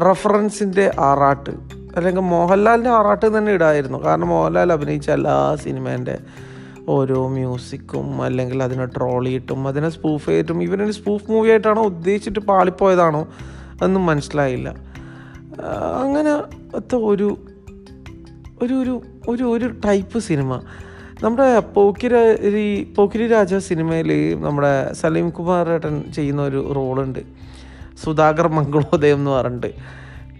[0.00, 1.50] റഫറൻസിന്റെ ആറാട്ട്.
[1.96, 4.04] അല്ലെങ്കിൽ മോഹൻലാലിന്റെ ആറാട്ട് തന്നെ ഇടായിരുന്നു.
[4.04, 6.18] കാരണം മോഹൻലാൽ അഭിനയിച്ച എല്ലാ സിനിമേന്റെ
[6.90, 13.22] ഓരോ മ്യൂസിക്കും അല്ലെങ്കിൽ അതിനെ ട്രോളിയിട്ടും അതിനെ സ്പൂഫ് ചെയ്തിട്ടും ഇവനെ സ്പൂഫ് മൂവി ആയിട്ടാണോ ഉദ്ദേശിച്ചിട്ട് പാളിപ്പോയതാണോ
[13.84, 14.68] എന്നും മനസ്സിലായില്ല.
[16.02, 17.28] അങ്ങനത്തെ ഒരു
[18.62, 18.94] ഒരു ഒരു
[19.28, 20.60] ഒരു ഒരു ടൈപ്പ് സിനിമ
[21.22, 27.18] നമ്മുടെ പോക്കിരി പോക്കിരി രാജ സിനിമയിൽ നമ്മുടെ സലീം കുമാർ ഏട്ടൻ ചെയ്യുന്ന ഒരു റോളുണ്ട്.
[28.04, 29.72] സുധാകർ മംഗളോദയം എന്ന് പറഞ്ഞിട്ട്.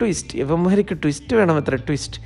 [0.00, 2.20] ട്വിസ്റ്റ് ഇവന്മാർക്ക് ട്വിസ്റ്റ് വേണം എത്ര ട്വിസ്റ്റ്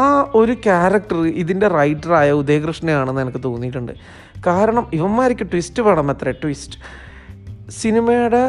[0.00, 0.04] ആ
[0.40, 3.92] ഒരു ക്യാരക്ടർ ഇതിന്റെ റൈറ്ററായ ഉദയകൃഷ്ണയാണെന്ന് എനിക്ക് തോന്നിയിട്ടുണ്ട്.
[4.46, 6.78] കാരണം ഇവന്മാർക്ക് ട്വിസ്റ്റ് വേണം അത്ര ട്വിസ്റ്റ്
[7.80, 8.44] സിനിമയുടെ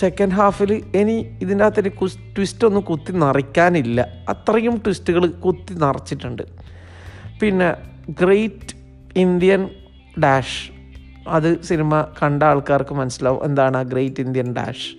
[0.00, 1.90] സെക്കൻഡ് ഹാഫിൽ ഇനി ഇതിന്റെ അകത്തൊരു
[2.36, 4.00] ട്വിസ്റ്റ് ഒന്നും കുത്തി നിറയ്ക്കാനില്ല
[4.32, 6.42] അത്രയും ട്വിസ്റ്റുകൾ കുത്തി നിറച്ചിട്ടുണ്ട്.
[7.40, 7.68] പിന്നെ
[8.20, 8.74] ഗ്രേറ്റ്
[9.24, 9.62] ഇന്ത്യൻ
[10.24, 10.58] ഡാഷ്
[11.36, 14.90] അത് സിനിമ കണ്ട ആൾക്കാർക്ക് മനസ്സിലാവും എന്താണ് ആ ഗ്രേറ്റ് ഇന്ത്യൻ ഡാഷ്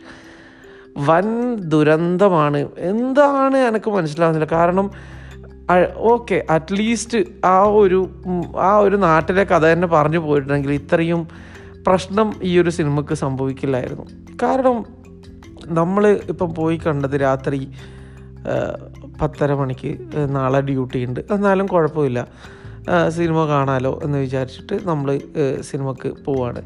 [0.97, 2.69] വൻ ദുരന്തമാണ്.
[2.77, 4.47] എന്താണ് എനിക്ക് മനസ്സിലാവുന്നില്ല.
[4.51, 4.91] കാരണം
[5.97, 8.09] ഓക്കെ അറ്റ്ലീസ്റ്റ് ആ ഒരു
[8.59, 11.27] ആ ഒരു നാട്ടിലെ കഥ തന്നെ പറഞ്ഞു പോയിട്ടുണ്ടെങ്കിൽ ഇത്രയും
[11.87, 14.05] പ്രശ്നം ഈ ഒരു സിനിമക്ക് സംഭവിക്കില്ലായിരുന്നു.
[14.43, 14.85] കാരണം
[15.65, 17.71] നമ്മൾ ഇപ്പം പോയി കണ്ടത് രാത്രി
[19.21, 19.97] പത്തര മണിക്ക്
[20.35, 21.19] നാളെ ഡ്യൂട്ടി ഉണ്ട്.
[21.31, 22.27] എന്നാലും കുഴപ്പമില്ല.
[23.09, 25.19] സിനിമ കാണാലോ എന്ന് വിചാരിച്ചിട്ട് നമ്മൾ
[25.61, 26.61] സിനിമക്ക് പോവാണ്.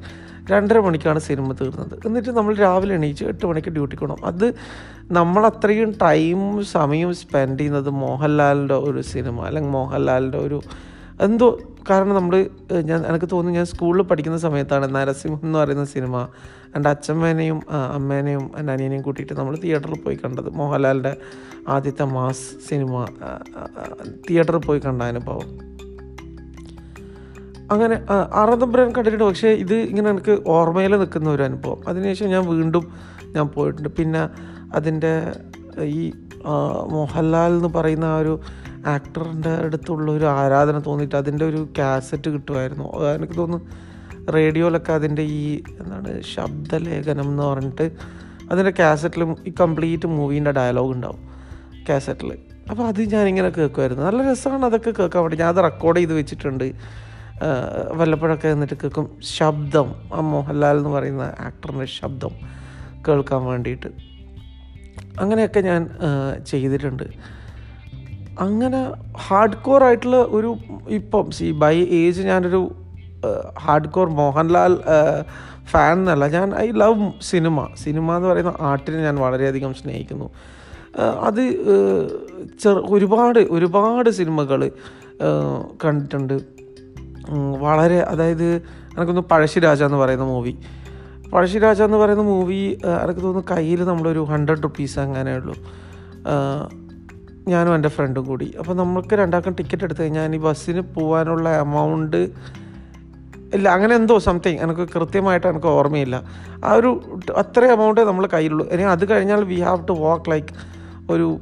[0.49, 1.99] രണ്ടര മണിക്കാണ് സിനിമ തീർന്നത്.
[2.05, 4.47] എന്നിട്ട് നമ്മൾ രാവിലെ എണീച്ച് എട്ട് മണിക്ക് ഡ്യൂട്ടിക്ക് പോകണം അത്
[5.11, 10.61] നമ്മൾ അത്രയും ടൈം സമയം സ്പെൻഡ് ചെയ്യുന്നത് മോഹൻലാലിന്റെ ഒരു സിനിമ അല്ലെങ്കിൽ മോഹൻലാലിന്റെ ഒരു
[11.21, 11.47] എന്തോ
[11.89, 12.47] കാരണം നമ്മൾ
[12.83, 16.27] ഞാൻ എനിക്ക് തോന്നുന്നു ഞാൻ സ്കൂളിൽ പഠിക്കുന്ന സമയത്താണ് നരസിംഹം എന്ന് പറയുന്ന സിനിമ.
[16.75, 20.49] എന്റെ അച്ഛമ്മേനെയും അമ്മേനെയും എന്റെ അനിയനെയും കൂട്ടിയിട്ട് നമ്മൾ തിയേറ്ററിൽ പോയി കണ്ടത്.
[20.49, 21.13] മോഹൻലാലിന്റെ
[21.67, 23.05] ആദ്യത്തെ മാസ് സിനിമ
[24.29, 25.70] തിയേറ്ററിൽ പോയി കണ്ട അനുഭവം.
[27.73, 27.95] അങ്ങനെ
[28.61, 29.25] തമ്പുരാൻ കണ്ടിട്ടുണ്ട്.
[29.29, 31.79] പക്ഷേ ഇത് ഇങ്ങനെ എനിക്ക് ഓർമ്മയിൽ നിൽക്കുന്ന ഒരു അനുഭവം.
[31.89, 32.85] അതിനുശേഷം ഞാൻ വീണ്ടും
[33.35, 33.89] ഞാൻ പോയിട്ടുണ്ട്.
[33.99, 34.23] പിന്നെ
[34.77, 35.13] അതിന്റെ
[35.99, 36.01] ഈ
[36.95, 38.33] മോഹൻലാൽ എന്ന് പറയുന്ന ആ ഒരു
[38.93, 42.87] ആക്ടറിന്റെ അടുത്തുള്ള ഒരു ആരാധന തോന്നിയിട്ട് അതിന്റെ ഒരു കാസറ്റ് കിട്ടുമായിരുന്നു.
[43.17, 45.43] എനിക്ക് തോന്നുന്നു റേഡിയോയിലൊക്കെ അതിന്റെ ഈ
[45.81, 47.85] എന്താണ് ശബ്ദലേഖനം എന്ന് പറഞ്ഞിട്ട്
[48.51, 51.21] അതിന്റെ കാസറ്റിലും ഈ കംപ്ലീറ്റ് മൂവീന്റെ ഡയലോഗ് ഉണ്ടാവും
[51.89, 52.31] കാസറ്റിൽ
[52.71, 54.03] അപ്പോൾ അത് ഞാനിങ്ങനെ കേൾക്കുമായിരുന്നു.
[54.07, 55.37] നല്ല രസമാണ് അതൊക്കെ കേൾക്കാൻ വേണ്ടി.
[55.43, 56.67] ഞാൻ അത് റെക്കോർഡ് ചെയ്ത് വെച്ചിട്ടുണ്ട്.
[57.93, 59.87] വല്ലപ്പോഴൊക്കെ എന്നിട്ട് കേൾക്കും ശബ്ദം.
[60.13, 62.33] ആ മോഹൻലാൽ എന്ന് പറയുന്ന ആക്ടറിന്റെ ശബ്ദം
[63.07, 63.89] കേൾക്കാൻ വേണ്ടിയിട്ട്.
[65.19, 65.89] അങ്ങനെയൊക്കെ ഞാൻ
[66.47, 67.03] ചെയ്തിട്ടുണ്ട്.
[68.39, 68.81] അങ്ങനെ
[69.27, 72.61] ഹാർഡ് കോർ ആയിട്ടുള്ള ഒരു ഇപ്പം സി ബൈ ഏജ് ഞാനൊരു
[73.59, 74.75] ഹാർഡ് കോർ മോഹൻലാൽ
[75.71, 76.27] ഫാൻ എന്നല്ല.
[76.27, 80.29] ഞാൻ ഐ ലവ് സിനിമ സിനിമ എന്ന് പറയുന്ന ആർട്ടിനെ ഞാൻ വളരെയധികം സ്നേഹിക്കുന്നു.
[81.27, 81.43] അത്
[82.63, 84.71] ചെറു ഒരുപാട് ഒരുപാട് സിനിമകൾ
[85.85, 86.60] കണ്ടിട്ടുണ്ട്.
[87.29, 90.57] വളരെ അതായത് എനിക്കൊന്ന് പഴശ്ശിരാജ എന്ന് പറയുന്ന മൂവി
[91.33, 95.55] പഴശ്ശിരാജ എന്ന് പറയുന്ന മൂവി എനിക്ക് തോന്നുന്നു കയ്യിൽ നമ്മളൊരു ഹൺഡ്രഡ് റുപ്പീസ് അങ്ങനെ ഉള്ളൂ.
[97.47, 98.55] ഞാനും എന്റെ ഫ്രണ്ടും കൂടി.
[98.59, 102.29] അപ്പോൾ നമ്മൾക്ക് രണ്ടാൾക്കും ടിക്കറ്റ് എടുത്ത് കഴിഞ്ഞാൽ ഈ ബസ്സിന് പോകാനുള്ള എമൗണ്ട്
[103.53, 106.23] ഇല്ല അങ്ങനെ എന്തോ സംതിങ് എനിക്ക് കൃത്യമായിട്ട് എനിക്ക് ഓർമ്മയില്ല.
[106.65, 107.01] ആ ഒരു
[107.37, 108.67] അത്ര എമൗണ്ടേ നമ്മൾ കയ്യിലുള്ളൂ.
[108.69, 110.47] ഇനി അത് കഴിഞ്ഞാൽ we have to walk like
[111.11, 111.39] ഒരു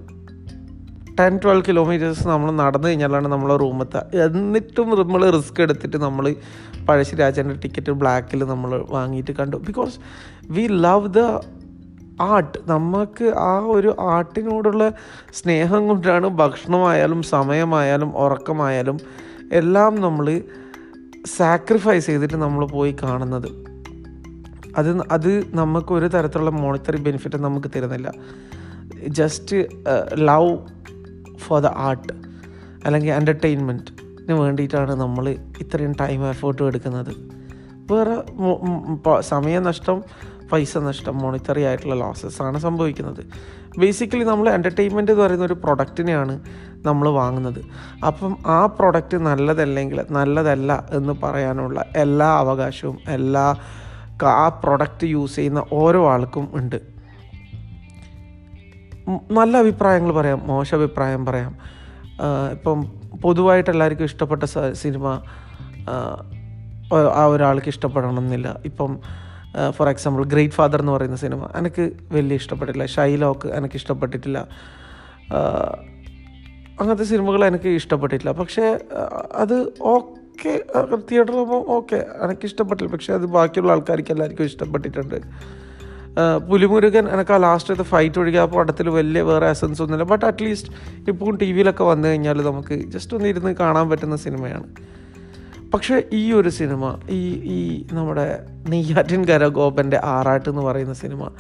[1.19, 6.25] ടെൻ ട്വൽവ് കിലോമീറ്റേഴ്സ് നമ്മൾ നടന്നു കഴിഞ്ഞാലാണ് നമ്മൾ റൂമെത്തുക എന്നിട്ടും നമ്മൾ റിസ്ക് എടുത്തിട്ട് നമ്മൾ
[6.88, 9.58] പഴശ്ശിരാജന്റെ ടിക്കറ്റ് ബ്ലാക്കിൽ നമ്മൾ വാങ്ങിയിട്ട് കണ്ടു.
[9.69, 9.95] Because
[10.55, 11.23] we love the
[12.21, 14.86] art നമുക്ക് ആ ഒരു ആർട്ടിനോടുള്ള
[15.39, 18.97] സ്നേഹം കൊണ്ടാണ് ഭക്ഷണമായാലും സമയമായാലും ഉറക്കമായാലും
[19.60, 20.27] എല്ലാം നമ്മൾ
[21.38, 23.49] സാക്രിഫൈസ് ചെയ്തിട്ട് നമ്മൾ പോയി കാണുന്നത്.
[24.77, 28.10] അത് അത് നമുക്ക് ഒരു തരത്തിലുള്ള മോണിറ്ററി ബെനിഫിറ്റ് നമുക്ക് തരുന്നില്ല.
[29.19, 29.58] Just
[30.29, 30.51] love
[31.39, 32.13] for the art
[32.86, 37.13] അല്ലെങ്കിൽ എന്റർടൈൻമെന്റിന് വേണ്ടിയിട്ടാണ് നമ്മൾ ഇത്രയും ടൈം എഫേർട്ടും എടുക്കുന്നത്.
[37.91, 38.15] വേറെ
[39.19, 40.04] സമയം നഷ്ടം സമയനഷ്ടം
[40.52, 43.21] പൈസ നഷ്ടം മോണിറ്ററി ആയിട്ടുള്ള ലോസസ് ആണ് സംഭവിക്കുന്നത്.
[43.78, 46.36] ബേസിക്കലി നമ്മൾ എന്റർടൈൻമെന്റ് എന്ന് പറയുന്ന ഒരു പ്രൊഡക്റ്റിനെയാണ്
[46.86, 47.60] നമ്മൾ വാങ്ങുന്നത്.
[48.08, 53.56] അപ്പം ആ പ്രൊഡക്റ്റ് നല്ലതല്ലെങ്കിൽ നല്ലതല്ല എന്ന് പറയാനുള്ള എല്ലാ അവകാശവും എല്ലാ
[54.23, 56.98] ആ പ്രൊഡക്റ്റ് യൂസ് ചെയ്യുന്ന ഓരോ ആൾക്കും ഉണ്ട്.
[59.32, 61.52] നല്ല അഭിപ്രായങ്ങൾ പറയാം മോശം അഭിപ്രായം പറയാം.
[62.56, 62.80] ഇപ്പം
[63.22, 64.43] പൊതുവായിട്ട് എല്ലാവർക്കും ഇഷ്ടപ്പെട്ട
[64.84, 65.06] സിനിമ
[65.91, 68.50] ആ, ഒരാൾക്ക് ഇഷ്ടപ്പെടണമെന്നില്ല.
[68.65, 68.91] ഇപ്പം
[69.78, 72.88] ഫോർ എക്സാമ്പിൾ ഗ്രേറ്റ് ഫാദർ എന്ന് പറയുന്ന സിനിമ എനിക്ക് വലിയ ഇഷ്ടപ്പെട്ടിട്ടില്ല.
[72.95, 74.39] ഷൈലോക്ക് എനിക്ക് ഇഷ്ടപ്പെട്ടിട്ടില്ല.
[76.82, 78.32] അങ്ങനത്തെ സിനിമകൾ എനിക്ക് ഇഷ്ടപ്പെട്ടിട്ടില്ല.
[78.41, 78.65] പക്ഷേ
[79.43, 79.56] അത്
[79.93, 80.54] ഓക്കെ
[81.10, 82.91] തിയേറ്ററിൽ പോകുമ്പോൾ ഓക്കെ എനിക്ക് ഇഷ്ടപ്പെട്ടില്ല.
[82.91, 85.17] പക്ഷേ അത് ബാക്കിയുള്ള ആൾക്കാർക്ക് എല്ലാവർക്കും ഇഷ്ടപ്പെട്ടിട്ടുണ്ട്.
[86.49, 90.12] പുലിമുരുകൻ എനിക്ക് ആ ലാസ്റ്റത്തെ ഫൈറ്റ് ഒഴികെ ആ പടത്തിൽ വലിയ വേറെ എസൻസ് ഒന്നുമില്ല.
[90.12, 90.71] ബട്ട് അറ്റ്ലീസ്റ്റ്
[91.08, 94.63] ഇപ്പം ടി വിയിലൊക്കെ വന്നു കഴിഞ്ഞാൽ നമുക്ക് ജസ്റ്റ് ഒന്ന് ഇരുന്ന് കാണാൻ പറ്റുന്ന സിനിമയാണ്
[95.73, 101.32] പക്ഷേ ഈ ഒരു സിനിമ ഈ ഈ നമ്മുടെ നെയ്യാറ്റിൻകര ഗോപന്റെ ആറാട്ട് എന്ന് പറയുന്ന സിനിമ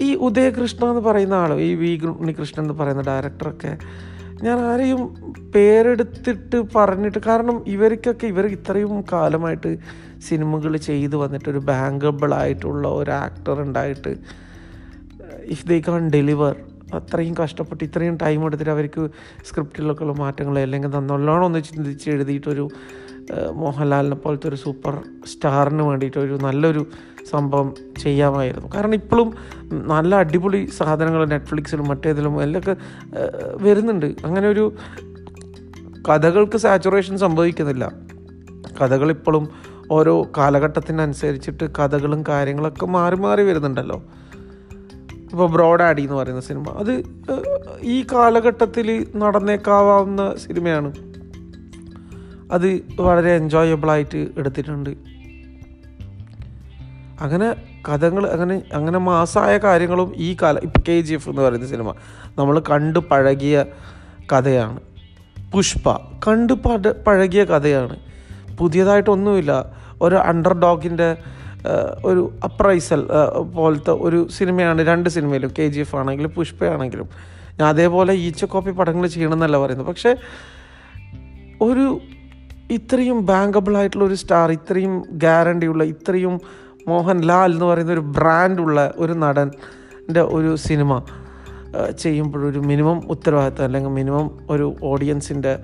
[0.00, 3.78] ഈ ഉദയകൃഷ്ണ എന്ന് പറയുന്ന ആളും ഈ വി ഉണ്ണികൃഷ്ണൻ എന്ന് പറയുന്ന ഡയറക്ടറൊക്കെ
[4.42, 5.14] ഞാൻ ആരെയും
[5.54, 9.78] പേരെടുത്തിട്ട് പറഞ്ഞിട്ട് കാരണം ഇവർക്കൊക്കെ ഇവർ ഇത്രയും കാലമായിട്ട്
[10.18, 14.16] സിനിമകൾ ചെയ്തു വന്നിട്ട് ഒരു ബാങ്കബിൾ ആയിട്ടുള്ള ഒരു ആക്ടർ ഉണ്ടായിട്ട്
[15.46, 16.56] ഇഫ് ദേ കാൺ ഡെലിവർ
[16.94, 19.10] അത്രയും കഷ്ടപ്പെട്ട് ഇത്രയും ടൈം എടുത്തിട്ട് അവർക്ക്
[19.44, 22.70] സ്ക്രിപ്റ്റിലൊക്കെയുള്ള മാറ്റങ്ങൾ അല്ലെങ്കിൽ നല്ലോണം ഒന്ന് ചിന്തിച്ച് എഴുതിയിട്ടൊരു
[23.54, 26.86] മോഹൻലാലിനെ പോലത്തെ ഒരു സൂപ്പർ സ്റ്റാറിന് വേണ്ടിയിട്ട് ഒരു നല്ലൊരു
[27.30, 28.68] സംഭവം ചെയ്യാമായിരുന്നു.
[28.74, 29.34] കാരണം ഇപ്പോഴും
[29.86, 32.76] നല്ല അടിപൊളി സാധനങ്ങൾ നെറ്റ്ഫ്ലിക്സിലും മറ്റേതിലും എല്ലൊക്കെ
[33.60, 34.06] വരുന്നുണ്ട്.
[34.06, 34.74] അങ്ങനെ ഒരു
[36.08, 37.92] കഥകൾക്ക് സാച്ചുറേഷൻ സംഭവിക്കുന്നില്ല.
[38.82, 39.48] കഥകളിപ്പോഴും
[39.90, 44.02] ഓരോ കാലഘട്ടത്തിനനുസരിച്ചിട്ട് കഥകളും കാര്യങ്ങളൊക്കെ മാറി മാറി വരുന്നുണ്ടല്ലോ.
[45.32, 46.64] ഇപ്പോൾ ബ്രോഡ് ആഡി എന്ന് പറയുന്ന സിനിമ.
[46.68, 47.04] അത്
[47.82, 50.94] ഈ കാലഘട്ടത്തിൽ നടന്നേക്കാവുന്ന സിനിമയാണ്.
[52.52, 54.90] അത് വളരെ എൻജോയബിളായിട്ട് എടുത്തിട്ടുണ്ട്.
[57.20, 57.54] അങ്ങനെ
[57.88, 61.94] കഥകൾ അങ്ങനെ അങ്ങനെ മാസമായ കാര്യങ്ങളും ഈ കാല ഇപ്പം കെ ജി എഫ് എന്ന് പറയുന്ന സിനിമ
[62.38, 63.64] നമ്മൾ കണ്ട് പഴകിയ
[64.32, 64.80] കഥയാണ്.
[65.52, 65.92] പുഷ്പ
[66.28, 67.96] കണ്ട് പട പഴകിയ കഥയാണ്.
[68.58, 69.72] പുതിയതായിട്ടൊന്നുമില്ല.
[70.02, 71.16] ഒരു അണ്ടർ ഡോഗിന്റെ
[72.04, 73.08] ഒരു അപ്രൈസൽ
[73.54, 77.08] പോലത്തെ ഒരു സിനിമയാണ് രണ്ട് സിനിമയിലും കെ ജി എഫ് ആണെങ്കിലും പുഷ്പയാണെങ്കിലും.
[77.60, 79.86] ഞാൻ അതേപോലെ ഈച്ച കോപ്പി പടങ്ങൾ ചെയ്യണമെന്നല്ല പറയുന്നത്.
[79.86, 80.16] പക്ഷേ
[81.60, 82.00] ഒരു
[82.70, 86.40] ഇത്രയും ബാങ്കബിൾ ആയിട്ടുള്ള ഒരു സ്റ്റാർ ഇത്രയും ഗ്യാരണ്ടിയുള്ള ഇത്രയും
[86.88, 91.02] മോഹൻലാൽ എന്ന് പറയുന്ന ഒരു ബ്രാൻഡുള്ള ഒരു നടന്റെ ഒരു സിനിമ
[91.98, 95.58] ചെയ്യുമ്പോഴൊരു മിനിമം ഉത്തരവാദിത്തം അല്ലെങ്കിൽ മിനിമം ഒരു ഓഡിയൻസിന്റെ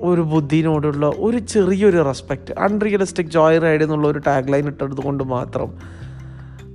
[0.00, 5.70] ഒരു ബുദ്ധിനോടുള്ള ഒരു ചെറിയൊരു റെസ്പെക്റ്റ് അൺറിയലിസ്റ്റിക് ജോയ് റൈഡ് എന്നുള്ള ഒരു ടാഗ് ലൈൻ ഇട്ടെടുത്തു കൊണ്ട് മാത്രം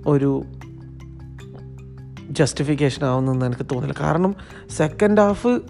[0.08, 0.44] ഒരു
[2.30, 3.96] ജസ്റ്റിഫിക്കേഷൻ ആവുന്നെന്ന് എനിക്ക് തോന്നില്ല.
[4.00, 4.36] കാരണം
[4.70, 5.62] സെക്കൻഡ് ഹാഫ്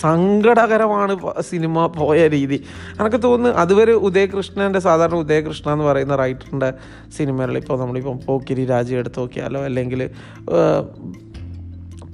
[0.00, 2.58] സങ്കടകരമാണ് സിനിമ പോയ രീതി.
[3.00, 6.70] എനിക്ക് തോന്നുന്നു അതുവരെ ഉദയകൃഷ്ണന്റെ സാധാരണ ഉദയകൃഷ്ണ എന്ന് പറയുന്ന റൈറ്ററിന്റെ
[7.16, 10.02] സിനിമകളിൽ ഇപ്പോൾ നമ്മളിപ്പം പോക്കിരി രാജി എടുത്ത് നോക്കിയാലോ അല്ലെങ്കിൽ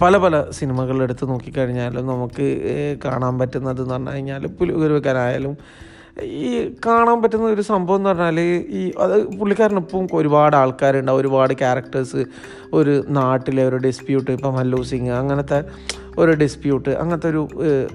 [0.00, 2.46] പല പല സിനിമകൾ എടുത്ത് നോക്കിക്കഴിഞ്ഞാലും നമുക്ക്
[3.04, 5.54] കാണാൻ പറ്റുന്നത് എന്ന് പറഞ്ഞു കഴിഞ്ഞാൽ പുലികുരുവക്കാനായാലും
[6.22, 12.22] ഈ കാണാൻ പറ്റുന്ന ഒരു സംഭവം എന്ന് പറഞ്ഞാൽ ഈ അത് പുള്ളിക്കാരനൊപ്പം ഒരുപാട് ആൾക്കാരുണ്ടാവും ഒരുപാട് ക്യാരക്ടേഴ്സ്
[12.72, 15.60] ഒരു നാട്ടിലെ ഒരു ഡിസ്പ്യൂട്ട് ഇപ്പം മല്ലു സിംഗ് അങ്ങനത്തെ
[16.22, 17.42] ഒരു ഡിസ്പ്യൂട്ട് അങ്ങനത്തെ ഒരു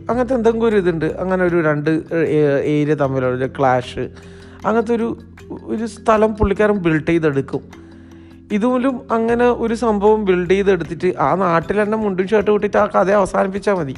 [0.10, 1.08] അങ്ങനത്തെ എന്തെങ്കിലും ഒരു ഇതുണ്ട്.
[1.22, 1.92] അങ്ങനെ ഒരു രണ്ട്
[2.76, 4.04] ഏരിയ തമ്മിലുള്ള ഒരു ക്ലാഷ്
[4.66, 5.08] അങ്ങനത്തെ ഒരു
[5.74, 7.64] ഒരു സ്ഥലം പുള്ളിക്കാരൻ ബിൽഡ് ചെയ്തെടുക്കും.
[8.56, 13.76] ഇതുപോലും അങ്ങനെ ഒരു സംഭവം ബിൽഡ് ചെയ്തെടുത്തിട്ട് ആ നാട്ടിൽ തന്നെ മുണ്ടും ഷർട്ട് കൂട്ടിയിട്ട് ആ കഥ അവസാനിപ്പിച്ചാൽ
[13.80, 13.96] മതി.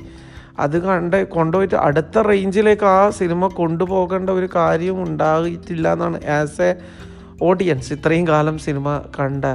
[0.63, 6.69] അത് കണ്ട് കൊണ്ടുപോയിട്ട് അടുത്ത റേഞ്ചിലേക്ക് ആ സിനിമ കൊണ്ടുപോകേണ്ട ഒരു കാര്യം ഉണ്ടായിട്ടില്ല എന്നാണ് ആസ് എ
[7.47, 8.87] ഓഡിയൻസ് ഇത്രയും കാലം സിനിമ
[9.19, 9.45] കണ്ട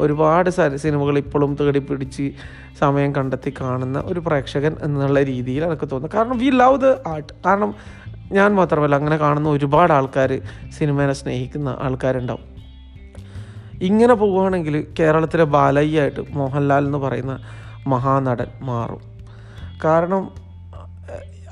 [0.00, 2.32] ഒരുപാട് സിനിമകൾ ഇപ്പോഴും തേടി പിടിച്ച്
[2.78, 6.16] സമയം കണ്ടെത്തി കാണുന്ന ഒരു പ്രേക്ഷകൻ എന്നുള്ള രീതിയിൽ എനിക്ക് തോന്നുന്നു.
[6.16, 7.74] കാരണം വി ലവ് ദ ആർട്ട് കാരണം
[8.32, 10.40] ഞാൻ മാത്രമല്ല അങ്ങനെ കാണുന്ന ഒരുപാട് ആൾക്കാർ
[10.78, 12.54] സിനിമേനെ സ്നേഹിക്കുന്ന ആൾക്കാരുണ്ടാവും.
[13.82, 17.38] ഇങ്ങനെ പോവുകയാണെങ്കിൽ കേരളത്തിലെ ബാലയ്യായിട്ട് മോഹൻലാൽ എന്ന് പറയുന്ന
[17.86, 19.00] മഹാനടൻ മാറും.
[19.84, 20.43] കാരണം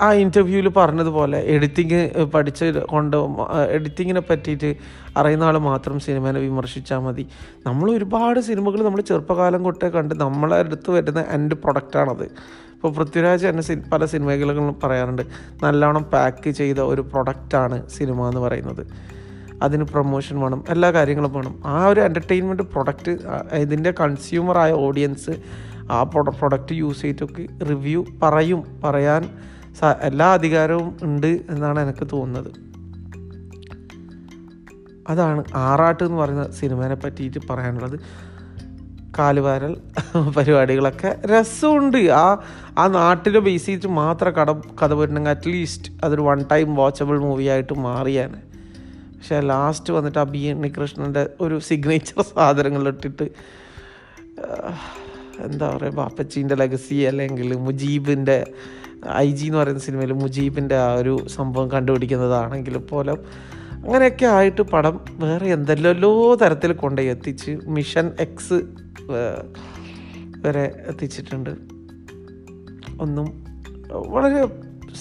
[0.02, 3.16] ആ ഇന്റർവ്യൂവിൽ പറഞ്ഞതുപോലെ എഡിറ്റിങ് പഠിച്ച് കൊണ്ട്
[3.70, 4.76] എഡിറ്റിങ്ങിനെ പറ്റിയിട്ട്
[5.16, 7.26] അറിയുന്ന ആൾ മാത്രം സിനിമേനെ വിമർശിച്ചാൽ മതി.
[7.66, 12.24] നമ്മൾ ഒരുപാട് സിനിമകൾ നമ്മൾ ചെറുപ്പകാലം കൊട്ടേ കണ്ട് നമ്മളെ അടുത്ത് വരുന്ന എന്റെ പ്രൊഡക്റ്റാണത്
[12.74, 15.22] ഇപ്പോൾ പൃഥ്വിരാജ് എന്നെ സി പല സിനിമകളിലും പറയാറുണ്ട്
[15.62, 18.86] നല്ലവണ്ണം പാക്ക് ചെയ്ത ഒരു പ്രൊഡക്റ്റാണ് സിനിമ എന്ന് പറയുന്നത്.
[19.62, 21.62] അതിന് പ്രൊമോഷൻ വേണം എല്ലാ കാര്യങ്ങളും വേണം.
[21.64, 23.12] ആ ഒരു എന്റർടൈൻമെന്റ് പ്രൊഡക്റ്റ്
[23.56, 25.34] ഇതിന്റെ കൺസ്യൂമറായ ഓഡിയൻസ്
[25.90, 29.22] ആ പ്രൊഡക്റ്റ് യൂസ് ചെയ്തിട്ടൊക്കെ റിവ്യൂ പറയും പറയാൻ
[30.02, 32.72] എല്ലാ അധികാരവും ഉണ്ട് എന്നാണ് എനിക്ക് തോന്നുന്നത്.
[35.08, 38.00] അതാണ് ആറാട്ട് എന്ന് പറയുന്ന സിനിമേനെ പറ്റിയിട്ട് പറയാനുള്ളത്.
[39.18, 39.76] കാലുവാരൽ
[40.36, 41.96] പരിപാടികളൊക്കെ രസമുണ്ട്.
[41.96, 42.40] ആ
[42.78, 47.78] ആ നാട്ടിലെ ബേസ് ചെയ്തിട്ട് മാത്രം കട കഥ പോയിട്ടുണ്ടെങ്കിൽ അറ്റ്ലീസ്റ്റ് അതൊരു വൺ ടൈം വാച്ചബിൾ മൂവി ആയിട്ട്
[47.78, 48.42] മാറിയാണ്.
[49.16, 53.30] പക്ഷേ ലാസ്റ്റ് വന്നിട്ട് ആ ബി ഉണ്ണികൃഷ്ണന്റെ ഒരു സിഗ്നേച്ചർ സാധനങ്ങളിട്ടിട്ട്
[55.42, 58.46] എന്താ പറയുക ബാപ്പച്ചീന്റെ ലെഗസി അല്ലെങ്കിൽ മുജീബിന്റെ
[59.10, 63.18] ഐ ജി എന്ന് പറയുന്ന സിനിമയിൽ മുജീബിന്റെ ആ ഒരു സംഭവം കണ്ടുപിടിക്കുന്നതാണെങ്കിൽ പോലും
[63.74, 68.62] അങ്ങനെയൊക്കെ ആയിട്ട് പടം വേറെ എന്തെല്ലോ തരത്തിൽ കൊണ്ടുപോയി എത്തിച്ച് മിഷൻ എക്സ്
[70.46, 71.50] വരെ എത്തിച്ചിട്ടുണ്ട്.
[73.00, 73.44] ഒന്നും
[74.06, 74.48] വളരെ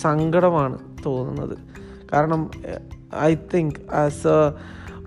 [0.02, 1.58] സങ്കടമാണ് തോന്നുന്നത്.
[2.14, 2.52] കാരണം
[3.20, 4.54] ഐ തിങ്ക് ആസ് എ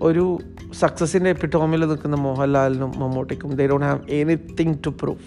[0.01, 0.37] ഒരു
[0.79, 5.17] സക്സസിന്റെ എപ്പിറ്റോമിൽ നിൽക്കുന്ന മോഹൻലാലിനും മമ്മൂട്ടിക്കും they don't have anything to prove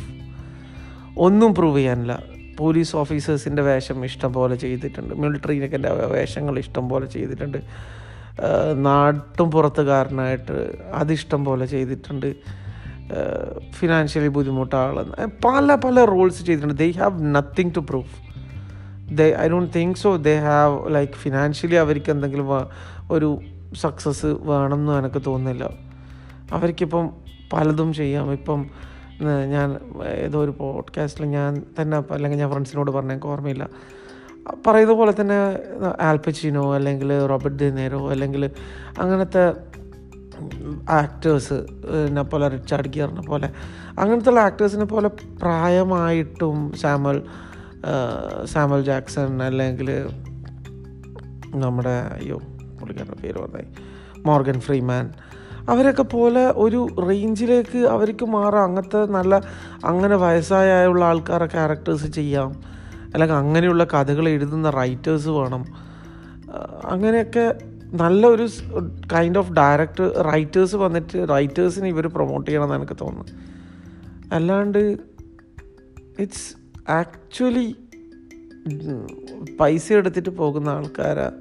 [1.18, 2.22] ഒന്നും പ്രൂവ് ചെയ്യാനില്ല.
[2.58, 5.12] പോലീസ് ഓഫീസേഴ്സിന്റെ വേഷം ഇഷ്ടം പോലെ ചെയ്തിട്ടുണ്ട്.
[5.22, 5.78] മിലിറ്ററിയിലൊക്കെ
[6.16, 7.58] വേഷങ്ങൾ ഇഷ്ടം പോലെ ചെയ്തിട്ടുണ്ട്
[8.86, 10.56] നാട്ടും പുറത്തുകാരനായിട്ട്
[10.94, 12.28] അതിഷ്ടം പോലെ ചെയ്തിട്ടുണ്ട്
[13.78, 16.76] ഫിനാൻഷ്യലി ബുദ്ധിമുട്ടാളെന്ന് പല പല റോൾസ് ചെയ്തിട്ടുണ്ട്.
[16.82, 18.10] They have nothing to prove
[19.18, 22.48] they I don't think so they have like financially അവർക്ക് എന്തെങ്കിലും
[23.16, 23.30] ഒരു
[23.82, 25.64] സക്സസ് വേണമെന്ന് എനിക്ക് തോന്നുന്നില്ല.
[26.56, 27.06] അവർക്കിപ്പം
[27.52, 28.26] പലതും ചെയ്യാം.
[28.32, 28.60] ഇപ്പം
[29.22, 33.68] ഞാൻ ഏതോ ഒരു പോഡ്കാസ്റ്റിൽ ഞാൻ തന്നെ അല്ലെങ്കിൽ ഞാൻ ഫ്രണ്ട്സിനോട് പറഞ്ഞേക്ക് ഓർമ്മയില്ല.
[34.66, 35.58] പറയുന്ന പോലെ തന്നെ
[36.00, 38.50] ആൽപ്പച്ചിനോ അല്ലെങ്കിൽ റോബർട്ട് ദിനേരോ അല്ലെങ്കിൽ
[38.98, 39.52] അങ്ങനത്തെ
[40.90, 41.52] ആക്ടേഴ്സ്
[42.06, 43.52] എന്നെ പോലെ റിച്ചാർഡ് ഗിയറിനെ പോലെ
[43.98, 47.22] അങ്ങനത്തെ ആക്ടേഴ്സിനെ പോലെ പ്രായമായിട്ടും സാമൽ
[48.44, 50.06] സാമൽ ജാക്സൺ അല്ലെങ്കിൽ
[51.54, 52.38] നമ്മുടെ അയ്യോ
[52.80, 53.66] പുള്ളിക്കാരുടെ പേര് പറഞ്ഞായി
[54.26, 55.10] മോർഗൻ ഫ്രീമാൻ
[55.68, 58.62] അവരൊക്കെ പോലെ ഒരു റേഞ്ചിലേക്ക് അവർക്ക് മാറാം.
[58.62, 59.42] അങ്ങനത്തെ നല്ല
[59.84, 62.62] അങ്ങനെ വയസ്സായുള്ള ആൾക്കാരെ ക്യാരക്ടേഴ്സ് ചെയ്യാം.
[63.14, 65.64] അല്ലെങ്കിൽ അങ്ങനെയുള്ള കഥകൾ എഴുതുന്ന റൈറ്റേഴ്സ് വേണം.
[66.84, 68.48] അങ്ങനെയൊക്കെ നല്ല ഒരു
[69.12, 73.32] കൈൻഡ് ഓഫ് ഡയറക്ടർ റൈറ്റേഴ്സ് വന്നിട്ട് റൈറ്റേഴ്സിനെ ഇവർ പ്രൊമോട്ട് ചെയ്യണമെന്ന് എനിക്ക് തോന്നുന്നു.
[74.34, 74.98] അല്ലാണ്ട്
[76.18, 76.56] ഇറ്റ്സ്
[76.90, 77.76] ആക്ച്വലി
[79.60, 81.32] പൈസ എടുത്തിട്ട് പോകുന്ന ആൾക്കാരാ.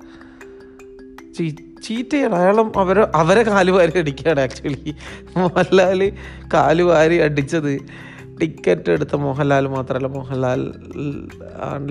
[1.84, 4.96] ചീറ്റ് ചെയ്യണം അയാളും അവരെ അവരെ കാലുവാരി അടിക്കുകയാണ് ആക്ച്വലി
[5.38, 6.12] മോഹൻലാൽ
[6.54, 7.80] കാലുവാരി അടിച്ചത്
[8.42, 10.08] ടിക്കറ്റ് എടുത്ത മോഹൻലാൽ മാത്രമല്ല.
[10.08, 10.74] മോഹൻലാൽ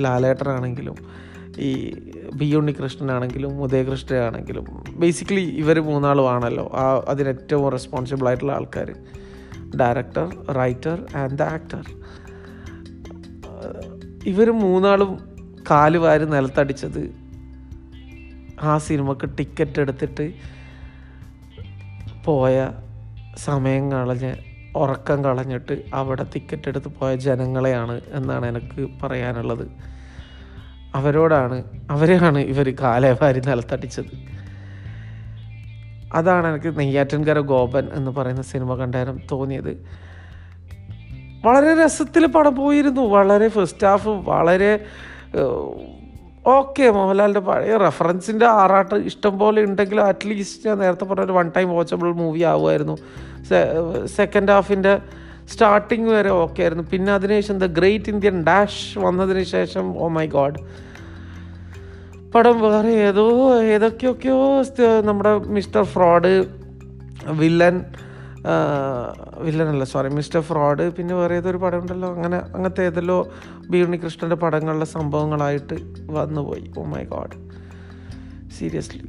[0.01, 1.27] ലാലേട്ടനാണെങ്കിലും
[1.59, 1.95] ഈ
[2.35, 6.71] ബി ഉണ്ണികൃഷ്ണനാണെങ്കിലും ഉദയകൃഷ്ണനാണെങ്കിലും ബേസിക്കലി ഇവർ മൂന്നാളുമാണല്ലോ.
[6.75, 8.95] ആ അതിന് ഏറ്റവും റെസ്പോൺസിബിൾ ആയിട്ടുള്ള ആൾക്കാർ
[9.81, 11.85] director writer and the actor
[14.27, 15.19] ഇവർ മൂന്നാളും
[15.71, 17.26] കാൽ വാരി നിലത്തടിച്ചത്
[18.63, 20.33] ആ സിനിമക്ക് ടിക്കറ്റ് എടുത്തിട്ട്
[22.25, 22.71] പോയ
[23.37, 24.35] സമയം കളഞ്ഞ്
[24.77, 29.69] ഉറക്കം കളഞ്ഞിട്ട് അവിടെ ടിക്കറ്റ് എടുത്ത് പോയ ജനങ്ങളെയാണ് എന്നാണ് എനിക്ക് പറയാനുള്ളത്.
[30.95, 34.37] അവരോടാണ് അവരെയാണ് ഇവർ കാലേവാരി നിലത്തടിച്ചത്.
[36.15, 39.87] അതാണ് എനിക്ക് നെയ്യാറ്റിൻകര ഗോപൻ എന്ന് പറയുന്ന സിനിമ കണ്ടേരം തോന്നിയത്.
[41.45, 43.01] വളരെ രസത്തിൽ പടം പോയിരുന്നു.
[43.01, 44.87] വളരെ ഫസ്റ്റ് ഹാഫ് വളരെ
[46.47, 51.69] ഓക്കെ മോഹൻലാലിന്റെ പഴയ റെഫറൻസിന്റെ ആറാട്ട് ഇഷ്ടം പോലെ ഉണ്ടെങ്കിൽ അറ്റ്ലീസ്റ്റ് ഞാൻ നേരത്തെ പറഞ്ഞ ഒരു വൺ ടൈം
[51.77, 52.97] വാച്ചബിൾ മൂവി ആവുമായിരുന്നു.
[54.05, 54.99] സെക്കൻഡ് ഹാഫിന്റെ
[55.49, 56.85] സ്റ്റാർട്ടിങ് വരെ ഓക്കെ ആയിരുന്നു.
[56.93, 60.61] പിന്നെ അതിനുശേഷം ദ ഗ്രേറ്റ് ഇന്ത്യൻ ഡാഷ് വന്നതിന് ശേഷം ഓ മൈ ഗോഡ്
[62.35, 63.27] പടം വേറെ ഏതോ
[63.75, 64.41] ഏതൊക്കെയൊക്കെയോ
[65.01, 66.33] നമ്മുടെ മിസ്റ്റർ ഫ്രോഡ്
[67.33, 67.85] വില്ലൻ
[69.43, 73.31] വില്ലനല്ല സോറി മിസ്റ്റർ ഫ്രോഡ് പിന്നെ വേറെ ഏതൊരു പടം ഉണ്ടല്ലോ അങ്ങനെ അങ്ങനത്തെ ഏതെല്ലോ
[73.71, 75.75] ബി ഉണ്ണികൃഷ്ണന്റെ പടങ്ങളിലെ സംഭവങ്ങളായിട്ട്
[76.11, 77.37] വന്നുപോയി ഓ മൈ ഗോഡ്
[78.59, 79.03] സീരിയസ്ലി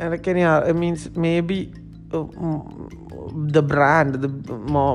[0.00, 1.72] എനിക്കിനി means maybe
[3.34, 4.26] the brand the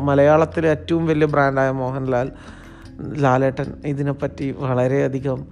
[0.04, 2.32] മലയാളത്തിലെ ഏറ്റവും വലിയ ബ്രാൻഡായ മോഹൻലാൽ
[3.18, 5.48] ലാലേട്ടൻ ഇതിനെപ്പറ്റി വളരെയധികം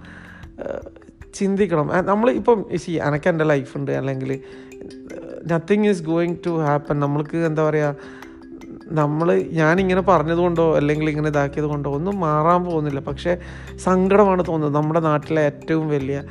[1.34, 2.06] ചിന്തിക്കണം.
[2.06, 4.42] നമ്മൾ ഇപ്പം സി എനക്ക് എന്റെ ലൈഫുണ്ട് അല്ലെങ്കിൽ
[5.52, 7.96] nothing is going to happen നമ്മൾക്ക് എന്താ പറയുക
[8.92, 13.00] നമ്മൾ ഞാനിങ്ങനെ പറഞ്ഞതുകൊണ്ടോ അല്ലെങ്കിൽ ഇങ്ങനെ ഇതാക്കിയത് കൊണ്ടോ ഒന്നും മാറാൻ പോകുന്നില്ല.
[13.00, 13.32] പക്ഷേ
[13.76, 14.74] സങ്കടമാണ് തോന്നുന്നത്.
[14.82, 16.22] നമ്മുടെ നാട്ടിലെ ഏറ്റവും വലിയ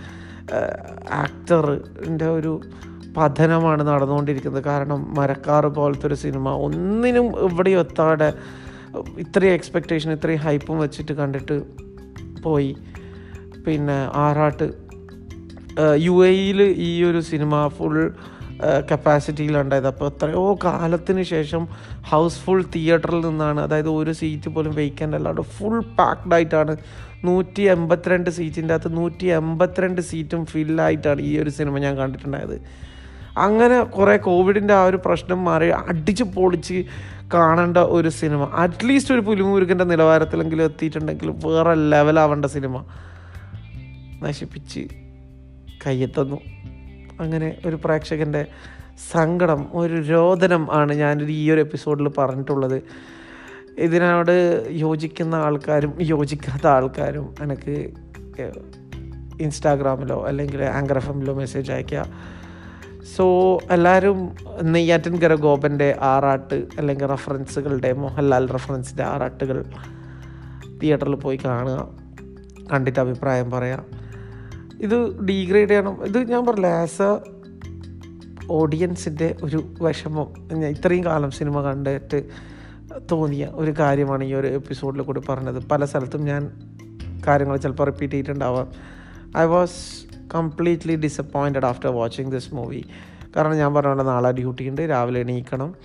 [1.12, 2.54] ആക്ടറിന്റെ ഒരു
[3.17, 4.63] പതനമാണ് നടന്നുകൊണ്ടിരിക്കുന്നത്.
[4.63, 8.30] കാരണം മരക്കാറ് പോലത്തെ ഒരു സിനിമ ഒന്നിനും ഇവിടെ എത്താതെ
[9.17, 11.58] ഇത്രയും എക്സ്പെക്റ്റേഷൻ ഇത്രയും ഹൈപ്പും വെച്ചിട്ട് കണ്ടിട്ട്
[12.43, 12.71] പോയി.
[13.65, 14.67] പിന്നെ ആറാട്ട്
[15.95, 17.97] യു എയിൽ ഈ ഒരു സിനിമ ഫുൾ
[18.91, 21.67] കപ്പാസിറ്റിയിലുണ്ടായത് അപ്പോൾ എത്രയോ കാലത്തിന് ശേഷം
[22.10, 26.78] ഹൗസ്ഫുൾ തിയേറ്ററിൽ നിന്നാണ് അതായത് ഒരു സീറ്റ് പോലും വേക്കന്റ് അല്ലാണ്ട് ഫുൾ പാക്ഡ് ആയിട്ടാണ്
[27.24, 32.62] നൂറ്റി എൺപത്തിരണ്ട് സീറ്റിന്റെ അകത്ത് നൂറ്റി എൺപത്തിരണ്ട് സീറ്റും ഫില്ലായിട്ടാണ് ഈ ഒരു സിനിമ ഞാൻ കണ്ടിട്ടുണ്ടായത്.
[33.38, 36.84] അങ്ങനെ കുറേ കോവിഡിന്റെ ആ ഒരു പ്രശ്നം മാറി അടിച്ച് പൊളിച്ച്
[37.34, 42.86] കാണേണ്ട ഒരു സിനിമ അറ്റ്ലീസ്റ്റ് ഒരു പുലിമുരുകന്റെ നിലവാരത്തിലെങ്കിലും എത്തിയിട്ടുണ്ടെങ്കിൽ വേറെ ലെവലാവേണ്ട സിനിമ
[44.24, 44.88] നശിപ്പിച്ച്
[45.86, 46.39] കയ്യെത്തുന്നു.
[47.21, 48.45] അങ്ങനെ ഒരു പ്രേക്ഷകന്റെ
[49.12, 52.81] സങ്കടം ഒരു രോദനം ആണ് ഞാനൊരു ഈ ഒരു എപ്പിസോഡിൽ പറഞ്ഞിട്ടുള്ളത്.
[53.77, 57.89] ഇതിനോട് യോജിക്കുന്ന ആൾക്കാരും യോജിക്കാത്ത ആൾക്കാരും എനിക്ക്
[59.41, 62.05] ഇൻസ്റ്റാഗ്രാമിലോ അല്ലെങ്കിൽ ആങ്കർ എഫ് എമ്മിലോ മെസ്സേജ് അയക്കുക
[63.15, 69.65] സോ എല്ലാവരും നെയ്യാറ്റിൻകര ഗോപന്റെ ആറാട്ട് അല്ലെങ്കിൽ റെഫറൻസുകളുടെ മോഹൻലാൽ റെഫറൻസിന്റെ ആറാട്ടുകൾ
[70.84, 71.89] തിയേറ്ററിൽ പോയി കാണുക.
[72.73, 73.86] കണ്ടിട്ട് അഭിപ്രായം പറയാം.
[74.82, 76.06] ഇത് ഡീഗ്രേഡ് ചെയ്യണം.
[76.06, 77.20] ഇത് ഞാൻ പറഞ്ഞില്ല ആസ് എ
[78.50, 80.28] ഓഡിയൻസിന്റെ ഒരു വിഷമം.
[80.54, 82.30] ഞാൻ ഇത്രയും കാലം സിനിമ കണ്ടിട്ട്
[83.12, 85.67] തോന്നിയ ഒരു കാര്യമാണ് ഈ ഒരു എപ്പിസോഡിൽ കൂടി പറഞ്ഞത്.
[85.67, 86.52] പല സ്ഥലത്തും ഞാൻ
[87.28, 88.67] കാര്യങ്ങൾ ചിലപ്പോൾ repeat ചെയ്തിട്ടുണ്ടാവാം.
[89.38, 89.78] I was
[90.36, 92.86] completely disappointed after watching this movie
[93.36, 95.76] കാരണം ഞാൻ പറഞ്ഞ നാളെ ഡ്യൂട്ടി ഉണ്ട് രാവിലെ എണീക്കണം.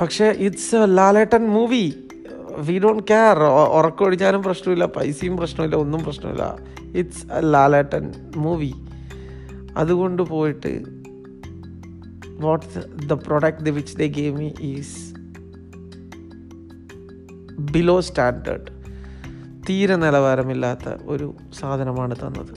[0.00, 1.94] പക്ഷേ it's a Lalettan movie
[2.58, 3.38] we don't care
[3.78, 6.56] ഉറക്കമൊഴിച്ചാലും പ്രശ്നമില്ല പൈസയും പ്രശ്നമില്ല ഒന്നും പ്രശ്നമില്ല.
[6.98, 8.72] ഇറ്റ്സ് എ ലാലേട്ടൻ മൂവി
[9.76, 10.72] അതുകൊണ്ട് പോയിട്ട്
[12.40, 12.68] what
[13.06, 14.96] the product which the game is
[17.72, 18.70] below standard
[19.68, 22.54] തീരെ നിലവാരമില്ലാത്ത ഒരു സാധനമാണ് തന്നത്.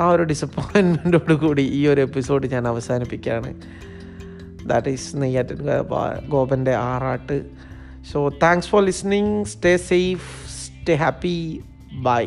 [0.00, 3.54] ആ ഒരു ഡിസപ്പോയിൻമെന്റോട് കൂടി ഈ ഒരു എപ്പിസോഡ് ഞാൻ അവസാനിപ്പിക്കുകയാണ്.
[4.66, 5.58] That is Neyyattinkara
[6.28, 7.36] ഗോപന്റെ Aaraattu
[8.12, 11.62] so thanks for listening stay safe stay happy
[12.02, 12.26] bye